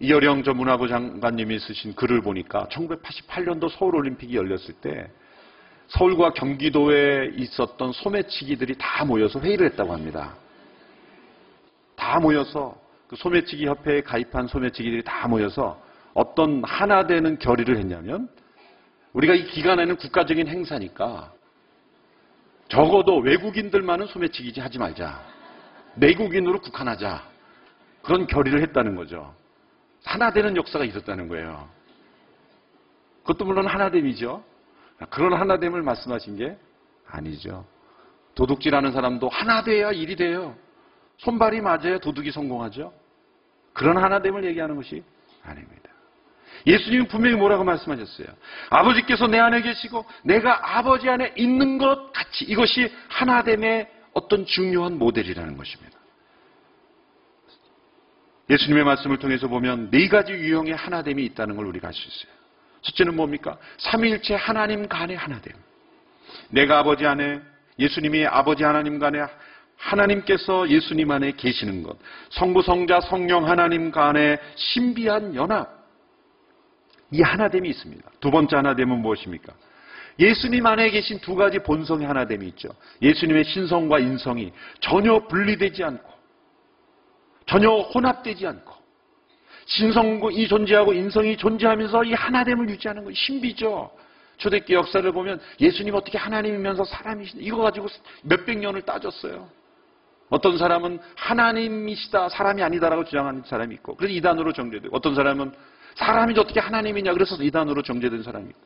이여령 0.00 0.44
전 0.44 0.56
문화부 0.56 0.86
장관님이 0.86 1.58
쓰신 1.58 1.94
글을 1.94 2.22
보니까 2.22 2.68
1988년도 2.70 3.68
서울올림픽이 3.70 4.36
열렸을 4.36 4.74
때 4.80 5.10
서울과 5.88 6.34
경기도에 6.34 7.32
있었던 7.36 7.92
소매치기들이 7.92 8.76
다 8.78 9.04
모여서 9.04 9.40
회의를 9.40 9.66
했다고 9.70 9.92
합니다. 9.92 10.34
다 11.96 12.20
모여서 12.20 12.76
그 13.08 13.16
소매치기 13.16 13.66
협회에 13.66 14.02
가입한 14.02 14.48
소매치기들이 14.48 15.02
다 15.02 15.26
모여서 15.28 15.80
어떤 16.14 16.62
하나 16.64 17.06
되는 17.06 17.38
결의를 17.38 17.78
했냐면 17.78 18.28
우리가 19.14 19.34
이 19.34 19.44
기간에는 19.46 19.96
국가적인 19.96 20.46
행사니까 20.46 21.32
적어도 22.68 23.16
외국인들만은 23.18 24.06
소매치기지 24.08 24.60
하지 24.60 24.78
말자. 24.78 25.22
내국인으로 25.94 26.60
국한하자. 26.60 27.24
그런 28.02 28.26
결의를 28.26 28.60
했다는 28.62 28.94
거죠. 28.94 29.34
하나 30.04 30.32
되는 30.32 30.54
역사가 30.54 30.84
있었다는 30.84 31.28
거예요. 31.28 31.68
그것도 33.22 33.46
물론 33.46 33.66
하나 33.66 33.90
됨이죠. 33.90 34.44
그런 35.06 35.32
하나됨을 35.34 35.82
말씀하신 35.82 36.36
게 36.36 36.56
아니죠. 37.06 37.64
도둑질하는 38.34 38.92
사람도 38.92 39.28
하나 39.28 39.62
돼야 39.62 39.90
일이 39.92 40.16
돼요. 40.16 40.56
손발이 41.18 41.60
맞아야 41.60 41.98
도둑이 41.98 42.30
성공하죠. 42.30 42.92
그런 43.72 43.96
하나됨을 43.96 44.44
얘기하는 44.44 44.76
것이 44.76 45.02
아닙니다. 45.42 45.88
예수님은 46.66 47.08
분명히 47.08 47.36
뭐라고 47.36 47.64
말씀하셨어요? 47.64 48.26
아버지께서 48.70 49.26
내 49.26 49.38
안에 49.38 49.62
계시고 49.62 50.04
내가 50.24 50.76
아버지 50.78 51.08
안에 51.08 51.34
있는 51.36 51.78
것 51.78 52.12
같이 52.12 52.44
이것이 52.44 52.92
하나됨의 53.08 53.88
어떤 54.12 54.44
중요한 54.44 54.98
모델이라는 54.98 55.56
것입니다. 55.56 55.98
예수님의 58.50 58.84
말씀을 58.84 59.18
통해서 59.18 59.46
보면 59.46 59.90
네 59.90 60.08
가지 60.08 60.32
유형의 60.32 60.74
하나됨이 60.74 61.24
있다는 61.26 61.56
걸 61.56 61.66
우리가 61.66 61.88
알 61.88 61.94
수 61.94 62.08
있어요. 62.08 62.37
첫째는 62.88 63.16
뭡니까? 63.16 63.56
삼위일체 63.78 64.34
하나님 64.34 64.88
간의 64.88 65.16
하나 65.16 65.40
됨. 65.40 65.54
내가 66.50 66.78
아버지 66.78 67.06
안에 67.06 67.40
예수님이 67.78 68.26
아버지 68.26 68.64
하나님 68.64 68.98
간에 68.98 69.24
하나님께서 69.76 70.68
예수님 70.68 71.10
안에 71.10 71.32
계시는 71.32 71.82
것. 71.82 71.96
성부 72.30 72.62
성자 72.62 73.00
성령 73.02 73.48
하나님 73.48 73.90
간의 73.90 74.38
신비한 74.56 75.34
연합. 75.34 75.78
이 77.10 77.22
하나됨이 77.22 77.68
있습니다. 77.68 78.10
두 78.20 78.30
번째 78.30 78.56
하나됨은 78.56 78.98
무엇입니까? 79.00 79.52
예수님 80.18 80.66
안에 80.66 80.90
계신 80.90 81.20
두 81.20 81.36
가지 81.36 81.60
본성의 81.60 82.06
하나됨이 82.06 82.46
있죠. 82.48 82.70
예수님의 83.00 83.44
신성과 83.44 84.00
인성이 84.00 84.52
전혀 84.80 85.26
분리되지 85.28 85.84
않고 85.84 86.12
전혀 87.46 87.70
혼합되지 87.70 88.46
않고 88.46 88.77
신성이 89.68 90.48
존재하고 90.48 90.94
인성이 90.94 91.36
존재하면서 91.36 92.04
이 92.04 92.14
하나됨을 92.14 92.68
유지하는 92.70 93.04
거 93.04 93.12
신비죠. 93.12 93.90
초대교 94.38 94.72
역사를 94.72 95.12
보면 95.12 95.40
예수님 95.60 95.94
어떻게 95.94 96.16
하나님이면서 96.16 96.84
사람이시냐 96.84 97.42
이거 97.44 97.58
가지고 97.58 97.88
몇백 98.22 98.58
년을 98.58 98.82
따졌어요. 98.82 99.48
어떤 100.30 100.56
사람은 100.56 100.98
하나님이시다 101.16 102.30
사람이 102.30 102.62
아니다라고 102.62 103.04
주장하는 103.04 103.42
사람이 103.44 103.74
있고 103.76 103.94
그래서 103.96 104.14
이단으로 104.14 104.52
정죄되고 104.52 104.96
어떤 104.96 105.14
사람은 105.14 105.52
사람이 105.96 106.38
어떻게 106.38 106.60
하나님이냐 106.60 107.12
그래서 107.12 107.36
이단으로 107.42 107.82
정죄된 107.82 108.22
사람이 108.22 108.48
있고 108.48 108.60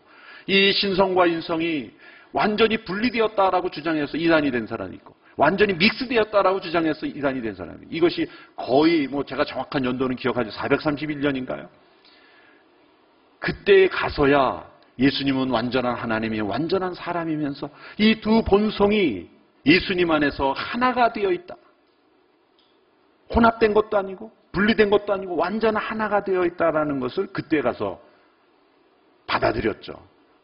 이 0.47 0.73
신성과 0.73 1.27
인성이 1.27 1.91
완전히 2.33 2.79
분리되었다라고 2.79 3.71
주장해서 3.71 4.17
이단이 4.17 4.51
된 4.51 4.67
사람이 4.67 4.97
있고 4.97 5.15
완전히 5.37 5.75
믹스되었다라고 5.75 6.61
주장해서 6.61 7.07
이단이 7.07 7.41
된 7.43 7.55
사람이 7.55 7.87
이것이 7.91 8.27
거의 8.57 9.07
뭐 9.07 9.25
제가 9.25 9.45
정확한 9.45 9.85
연도는 9.85 10.17
기억하지 10.17 10.51
431년인가요? 10.51 11.69
그때 13.39 13.89
가서야 13.89 14.71
예수님은 14.99 15.51
완전한 15.51 15.95
하나님이 15.97 16.41
완전한 16.41 16.95
사람이면서 16.95 17.69
이 17.99 18.21
두 18.21 18.43
본성이 18.45 19.29
예수님 19.65 20.11
안에서 20.11 20.53
하나가 20.53 21.13
되어 21.13 21.33
있다. 21.33 21.57
혼합된 23.35 23.73
것도 23.73 23.97
아니고 23.97 24.31
분리된 24.53 24.91
것도 24.91 25.13
아니고 25.13 25.37
완전 25.37 25.77
하나가 25.77 26.23
되어 26.23 26.45
있다라는 26.45 27.01
것을 27.01 27.29
그때 27.29 27.63
가서 27.63 28.01
받아들였죠. 29.27 29.95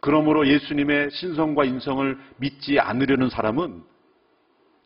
그러므로 0.01 0.47
예수님의 0.47 1.11
신성과 1.11 1.65
인성을 1.65 2.19
믿지 2.37 2.79
않으려는 2.79 3.29
사람은 3.31 3.83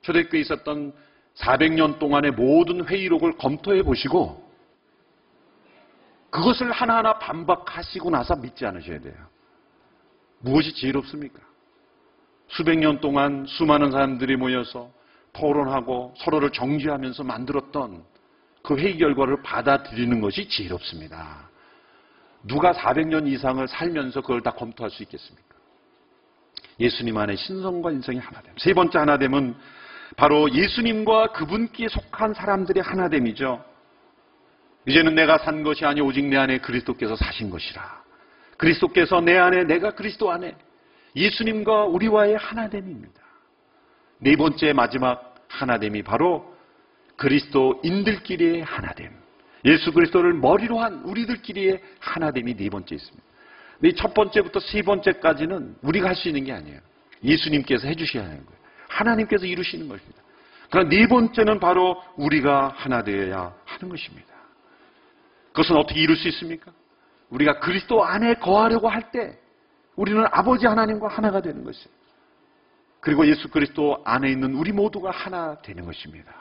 초대교회에 0.02 0.40
있었던 0.40 0.92
400년 1.36 1.98
동안의 1.98 2.32
모든 2.32 2.84
회의록을 2.84 3.36
검토해 3.36 3.82
보시고 3.82 4.42
그것을 6.30 6.72
하나하나 6.72 7.18
반박하시고 7.18 8.10
나서 8.10 8.34
믿지 8.36 8.64
않으셔야 8.64 9.00
돼요. 9.00 9.14
무엇이 10.40 10.72
지혜롭습니까? 10.72 11.40
수백 12.48 12.78
년 12.78 13.00
동안 13.00 13.46
수많은 13.46 13.90
사람들이 13.90 14.36
모여서 14.36 14.90
토론하고 15.32 16.14
서로를 16.16 16.50
정지하면서 16.50 17.24
만들었던 17.24 18.04
그 18.62 18.76
회의 18.76 18.96
결과를 18.98 19.42
받아들이는 19.42 20.20
것이 20.20 20.48
지혜롭습니다. 20.48 21.51
누가 22.44 22.72
400년 22.72 23.26
이상을 23.28 23.66
살면서 23.68 24.20
그걸 24.20 24.40
다 24.40 24.50
검토할 24.52 24.90
수 24.90 25.02
있겠습니까? 25.02 25.52
예수님 26.80 27.16
안에 27.16 27.36
신성과 27.36 27.92
인성이 27.92 28.18
하나됨. 28.18 28.54
세 28.58 28.72
번째 28.72 28.98
하나됨은 28.98 29.54
바로 30.16 30.52
예수님과 30.52 31.32
그분께 31.32 31.88
속한 31.88 32.34
사람들의 32.34 32.82
하나됨이죠. 32.82 33.64
이제는 34.86 35.14
내가 35.14 35.38
산 35.38 35.62
것이 35.62 35.84
아니 35.84 36.00
오직 36.00 36.24
내 36.24 36.36
안에 36.36 36.58
그리스도께서 36.58 37.14
사신 37.16 37.50
것이라. 37.50 38.02
그리스도께서 38.56 39.20
내 39.20 39.36
안에 39.38 39.64
내가 39.64 39.92
그리스도 39.94 40.30
안에 40.30 40.56
예수님과 41.14 41.84
우리와의 41.84 42.36
하나됨입니다. 42.36 43.22
네 44.18 44.36
번째 44.36 44.72
마지막 44.72 45.34
하나됨이 45.48 46.02
바로 46.02 46.56
그리스도인들끼리의 47.16 48.62
하나됨. 48.62 49.21
예수 49.64 49.92
그리스도를 49.92 50.34
머리로 50.34 50.78
한 50.80 51.02
우리들끼리의 51.04 51.80
하나됨이 52.00 52.56
네 52.56 52.68
번째 52.68 52.94
있습니다. 52.94 53.22
첫 53.96 54.14
번째부터 54.14 54.60
세 54.60 54.82
번째까지는 54.82 55.76
우리가 55.82 56.08
할 56.08 56.14
수 56.14 56.28
있는 56.28 56.44
게 56.44 56.52
아니에요. 56.52 56.80
예수님께서 57.24 57.86
해주셔야 57.88 58.24
하는 58.24 58.44
거예요. 58.44 58.60
하나님께서 58.88 59.46
이루시는 59.46 59.88
것입니다. 59.88 60.22
그러나 60.70 60.88
네 60.88 61.06
번째는 61.06 61.60
바로 61.60 62.02
우리가 62.16 62.74
하나 62.76 63.02
되어야 63.02 63.54
하는 63.64 63.88
것입니다. 63.88 64.28
그것은 65.48 65.76
어떻게 65.76 66.00
이룰 66.00 66.16
수 66.16 66.28
있습니까? 66.28 66.72
우리가 67.30 67.60
그리스도 67.60 68.04
안에 68.04 68.34
거하려고 68.34 68.88
할 68.88 69.10
때 69.10 69.38
우리는 69.96 70.24
아버지 70.30 70.66
하나님과 70.66 71.08
하나가 71.08 71.40
되는 71.40 71.62
것이에요. 71.64 71.88
그리고 73.00 73.26
예수 73.26 73.48
그리스도 73.48 74.00
안에 74.04 74.30
있는 74.30 74.54
우리 74.54 74.72
모두가 74.72 75.10
하나 75.10 75.56
되는 75.60 75.84
것입니다. 75.84 76.32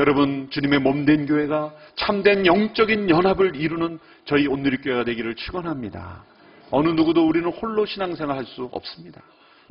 여러분, 0.00 0.48
주님의 0.48 0.78
몸된 0.78 1.26
교회가 1.26 1.74
참된 1.94 2.46
영적인 2.46 3.10
연합을 3.10 3.54
이루는 3.54 3.98
저희 4.24 4.46
온누리교회가 4.46 5.04
되기를 5.04 5.34
축원합니다. 5.34 6.24
어느 6.70 6.88
누구도 6.88 7.28
우리는 7.28 7.46
홀로 7.50 7.84
신앙생활 7.84 8.38
할 8.38 8.46
수 8.46 8.70
없습니다. 8.72 9.20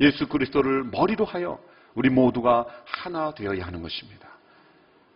예수 0.00 0.28
그리스도를 0.28 0.84
머리로 0.84 1.24
하여 1.24 1.58
우리 1.96 2.10
모두가 2.10 2.64
하나 2.84 3.34
되어야 3.34 3.66
하는 3.66 3.82
것입니다. 3.82 4.28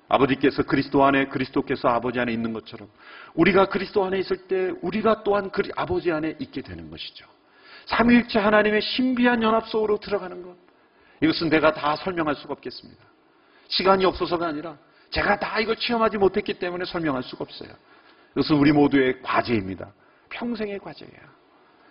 아버지께서 0.08 0.64
그리스도 0.64 1.04
안에 1.04 1.26
그리스도께서 1.26 1.90
아버지 1.90 2.18
안에 2.18 2.32
있는 2.32 2.52
것처럼 2.52 2.88
우리가 3.34 3.66
그리스도 3.66 4.04
안에 4.04 4.18
있을 4.18 4.48
때 4.48 4.72
우리가 4.82 5.22
또한 5.22 5.48
그 5.52 5.62
아버지 5.76 6.10
안에 6.10 6.38
있게 6.40 6.60
되는 6.60 6.90
것이죠. 6.90 7.24
삼위일체 7.86 8.40
하나님의 8.40 8.82
신비한 8.82 9.44
연합 9.44 9.68
속으로 9.68 10.00
들어가는 10.00 10.42
것. 10.42 10.56
이것은 11.22 11.50
내가 11.50 11.72
다 11.72 11.94
설명할 11.94 12.34
수가 12.34 12.54
없겠습니다. 12.54 13.00
시간이 13.68 14.04
없어서가 14.04 14.48
아니라 14.48 14.76
제가 15.14 15.38
다 15.38 15.60
이걸 15.60 15.76
체험하지 15.76 16.18
못했기 16.18 16.54
때문에 16.54 16.84
설명할 16.84 17.22
수가 17.22 17.44
없어요. 17.44 17.70
이것은 18.32 18.56
우리 18.56 18.72
모두의 18.72 19.22
과제입니다. 19.22 19.92
평생의 20.30 20.80
과제예요. 20.80 21.34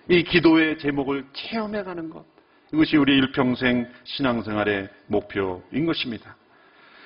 이 0.10 0.24
기도의 0.24 0.78
제목을 0.78 1.26
체험해가는 1.32 2.10
것. 2.10 2.26
이것이 2.74 2.98
우리 2.98 3.16
일평생 3.16 3.90
신앙생활의 4.04 4.90
목표인 5.08 5.86
것입니다. 5.86 6.36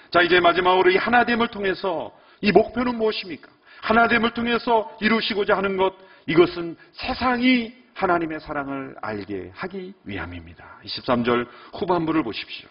자, 0.10 0.24
이제 0.24 0.40
마지막으로 0.40 0.90
이 0.90 0.98
하나됨을 0.98 1.50
통해서 1.50 2.12
이 2.42 2.52
목표는 2.52 2.96
무엇입니까? 2.98 3.50
하나됨을 3.82 4.32
통해서 4.32 4.98
이루시고자 5.00 5.56
하는 5.56 5.78
것, 5.78 5.94
이것은 6.26 6.78
세상이 6.94 7.76
하나님의 7.94 8.40
사랑을 8.40 8.96
알게 9.02 9.52
하기 9.54 9.94
위함입니다. 10.04 10.80
23절 10.84 11.48
후반부를 11.74 12.24
보십시오. 12.24 12.70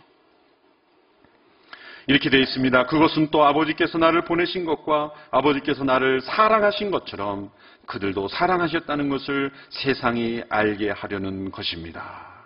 이렇게 2.09 2.31
되어 2.31 2.41
있습니다. 2.41 2.87
그것은 2.87 3.31
또 3.31 3.45
아버지께서 3.45 3.99
나를 3.99 4.25
보내신 4.25 4.65
것과 4.65 5.11
아버지께서 5.31 5.85
나를 5.85 6.21
사랑하신 6.21 6.91
것처럼 6.91 7.51
그들도 7.87 8.29
사랑하셨다는 8.29 9.09
것을 9.09 9.51
세상이 9.71 10.43
알게 10.49 10.91
하려는 10.91 11.51
것입니다. 11.51 12.37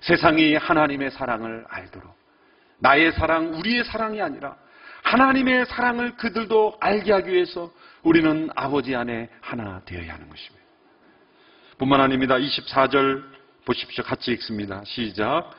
세상이 0.00 0.56
하나님의 0.56 1.10
사랑을 1.10 1.64
알도록 1.68 2.14
나의 2.78 3.12
사랑, 3.12 3.54
우리의 3.54 3.84
사랑이 3.84 4.20
아니라 4.20 4.56
하나님의 5.04 5.66
사랑을 5.66 6.16
그들도 6.16 6.78
알게 6.80 7.12
하기 7.12 7.30
위해서 7.30 7.70
우리는 8.02 8.48
아버지 8.56 8.96
안에 8.96 9.28
하나 9.40 9.80
되어야 9.84 10.14
하는 10.14 10.28
것입니다. 10.28 10.66
뿐만 11.78 12.00
아닙니다. 12.00 12.36
24절 12.36 13.22
보십시오. 13.64 14.02
같이 14.04 14.32
읽습니다. 14.32 14.82
시작. 14.84 15.50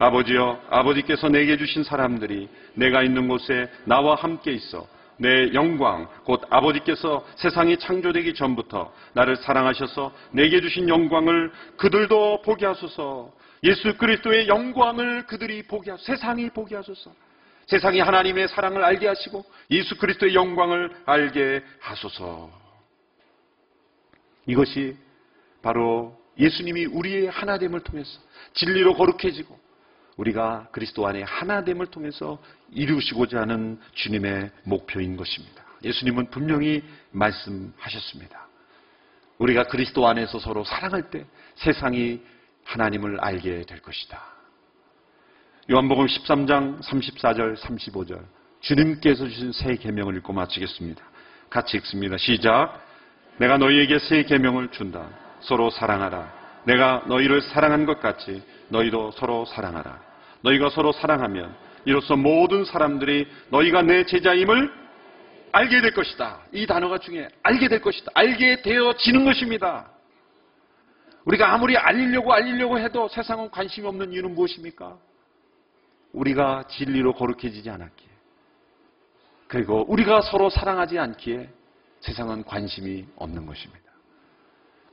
아버지여, 0.00 0.62
아버지께서 0.70 1.28
내게 1.28 1.58
주신 1.58 1.84
사람들이 1.84 2.48
내가 2.74 3.02
있는 3.02 3.28
곳에 3.28 3.70
나와 3.84 4.14
함께 4.14 4.50
있어 4.50 4.88
내 5.18 5.52
영광, 5.52 6.08
곧 6.24 6.42
아버지께서 6.48 7.26
세상이 7.36 7.76
창조되기 7.76 8.32
전부터 8.32 8.90
나를 9.12 9.36
사랑하셔서 9.36 10.12
내게 10.30 10.62
주신 10.62 10.88
영광을 10.88 11.52
그들도 11.76 12.40
보게 12.40 12.64
하소서. 12.64 13.30
예수 13.62 13.98
그리스도의 13.98 14.48
영광을 14.48 15.26
그들이 15.26 15.64
보게 15.64 15.90
하소서. 15.90 16.06
세상이 16.06 16.48
보게 16.48 16.74
하소서. 16.76 17.12
세상이 17.66 18.00
하나님의 18.00 18.48
사랑을 18.48 18.82
알게 18.82 19.06
하시고 19.06 19.44
예수 19.70 19.98
그리스도의 19.98 20.34
영광을 20.34 20.90
알게 21.04 21.62
하소서. 21.80 22.50
이것이 24.46 24.96
바로 25.60 26.18
예수님이 26.38 26.86
우리의 26.86 27.26
하나됨을 27.28 27.80
통해서 27.80 28.18
진리로 28.54 28.94
거룩해지고 28.94 29.69
우리가 30.16 30.68
그리스도 30.72 31.06
안에 31.06 31.22
하나됨을 31.22 31.86
통해서 31.86 32.38
이루시고자 32.72 33.40
하는 33.40 33.80
주님의 33.94 34.50
목표인 34.64 35.16
것입니다. 35.16 35.64
예수님은 35.82 36.30
분명히 36.30 36.82
말씀하셨습니다. 37.12 38.46
우리가 39.38 39.64
그리스도 39.64 40.06
안에서 40.06 40.38
서로 40.38 40.64
사랑할 40.64 41.10
때 41.10 41.24
세상이 41.54 42.20
하나님을 42.64 43.20
알게 43.20 43.62
될 43.62 43.80
것이다. 43.80 44.22
요한복음 45.70 46.06
13장 46.06 46.82
34절 46.82 47.56
35절 47.56 48.22
주님께서 48.60 49.26
주신 49.28 49.52
새 49.52 49.76
계명을 49.76 50.16
읽고 50.16 50.32
마치겠습니다. 50.32 51.02
같이 51.48 51.76
읽습니다. 51.78 52.16
시작. 52.18 52.86
내가 53.38 53.56
너희에게 53.56 53.98
새 53.98 54.24
계명을 54.24 54.68
준다. 54.72 55.08
서로 55.40 55.70
사랑하라. 55.70 56.40
내가 56.64 57.04
너희를 57.06 57.40
사랑한 57.40 57.86
것 57.86 58.00
같이 58.00 58.42
너희도 58.70 59.12
서로 59.12 59.44
사랑하라. 59.44 60.00
너희가 60.42 60.70
서로 60.70 60.92
사랑하면 60.92 61.54
이로써 61.84 62.16
모든 62.16 62.64
사람들이 62.64 63.28
너희가 63.50 63.82
내 63.82 64.04
제자임을 64.04 64.80
알게 65.52 65.80
될 65.80 65.92
것이다. 65.92 66.40
이 66.52 66.66
단어가 66.66 66.98
중요해. 66.98 67.28
알게 67.42 67.68
될 67.68 67.80
것이다. 67.80 68.12
알게 68.14 68.62
되어지는 68.62 69.24
것입니다. 69.24 69.90
우리가 71.24 71.52
아무리 71.52 71.76
알리려고 71.76 72.32
알리려고 72.32 72.78
해도 72.78 73.08
세상은 73.08 73.50
관심이 73.50 73.86
없는 73.86 74.12
이유는 74.12 74.34
무엇입니까? 74.34 74.96
우리가 76.12 76.64
진리로 76.68 77.14
거룩해지지 77.14 77.68
않았기에. 77.68 78.08
그리고 79.48 79.84
우리가 79.88 80.22
서로 80.22 80.48
사랑하지 80.48 80.98
않기에 80.98 81.48
세상은 82.00 82.44
관심이 82.44 83.06
없는 83.16 83.46
것입니다. 83.46 83.90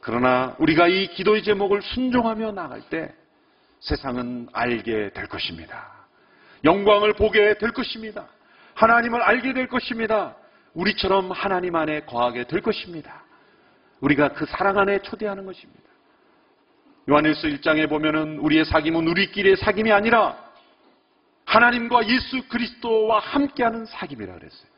그러나 0.02 0.56
우리가 0.60 0.88
이 0.88 1.08
기도의 1.08 1.44
제목을 1.44 1.82
순종하며 1.82 2.54
나갈 2.54 2.82
때 2.90 3.14
세상은 3.80 4.48
알게 4.54 5.12
될 5.14 5.28
것입니다. 5.28 5.92
영광을 6.64 7.14
보게 7.14 7.58
될 7.58 7.72
것입니다. 7.72 8.28
하나님을 8.74 9.22
알게 9.22 9.54
될 9.54 9.68
것입니다. 9.68 10.36
우리처럼 10.74 11.32
하나님 11.32 11.76
안에 11.76 12.02
거하게 12.02 12.46
될 12.46 12.62
것입니다. 12.62 13.24
우리가 14.02 14.30
그 14.34 14.46
사랑 14.46 14.78
안에 14.78 15.02
초대하는 15.02 15.46
것입니다. 15.46 15.82
요한일서 17.10 17.48
1장에 17.48 17.90
보면은 17.90 18.40
우리의 18.40 18.66
사귐은 18.66 19.10
우리끼리의 19.10 19.56
사귐이 19.58 19.92
아니라 19.92 20.38
하나님과 21.46 22.08
예수 22.08 22.48
그리스도와 22.50 23.20
함께하는 23.20 23.86
사귐이라 23.86 24.40
그랬어요. 24.40 24.70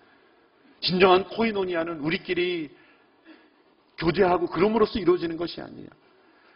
진정한 0.81 1.23
코이노니아는 1.25 1.99
우리끼리 1.99 2.69
교제하고 3.97 4.47
그럼으로써 4.47 4.99
이루어지는 4.99 5.35
것이 5.35 5.59
아니에요. 5.59 5.89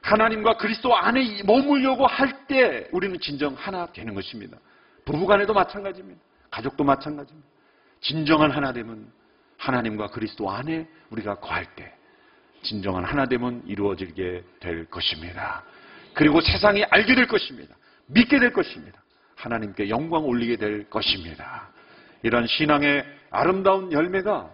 하나님과 0.03 0.57
그리스도 0.57 0.95
안에 0.95 1.43
머물려고 1.43 2.05
할 2.05 2.33
때 2.45 2.87
우리는 2.91 3.17
진정 3.19 3.53
하나 3.53 3.85
되는 3.87 4.13
것입니다. 4.13 4.57
부부간에도 5.05 5.53
마찬가지입니다. 5.53 6.21
가족도 6.51 6.83
마찬가지입니다. 6.83 7.49
진정한 8.01 8.51
하나됨은 8.51 9.07
하나님과 9.57 10.07
그리스도 10.07 10.51
안에 10.51 10.87
우리가 11.09 11.35
거할 11.35 11.65
때 11.75 11.93
진정한 12.63 13.05
하나됨은 13.05 13.63
이루어지게 13.65 14.43
될 14.59 14.85
것입니다. 14.85 15.63
그리고 16.13 16.41
세상이 16.41 16.83
알게 16.83 17.15
될 17.15 17.27
것입니다. 17.27 17.75
믿게 18.07 18.39
될 18.39 18.51
것입니다. 18.51 19.01
하나님께 19.35 19.89
영광 19.89 20.25
올리게 20.25 20.57
될 20.57 20.89
것입니다. 20.89 21.69
이런 22.23 22.45
신앙의 22.45 23.05
아름다운 23.31 23.91
열매가 23.91 24.51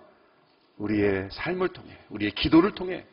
우리의 0.77 1.27
삶을 1.31 1.69
통해, 1.69 1.97
우리의 2.09 2.31
기도를 2.31 2.71
통해, 2.73 3.03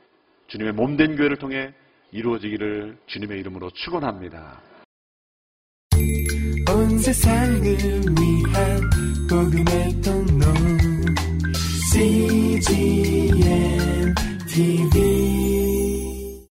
주님의 0.46 0.75
몸된 0.75 1.16
교회를 1.16 1.37
통해 1.38 1.75
이루어지기를 2.16 2.96
주님의 3.07 3.40
이름으로 3.40 3.70
축원합니다. 3.70 4.62
온 6.68 6.98
세상을 6.98 7.61
위한 7.61 8.81
복음의 9.29 10.00
통로 10.00 10.46
CGM 11.92 13.35
TV 14.48 15.55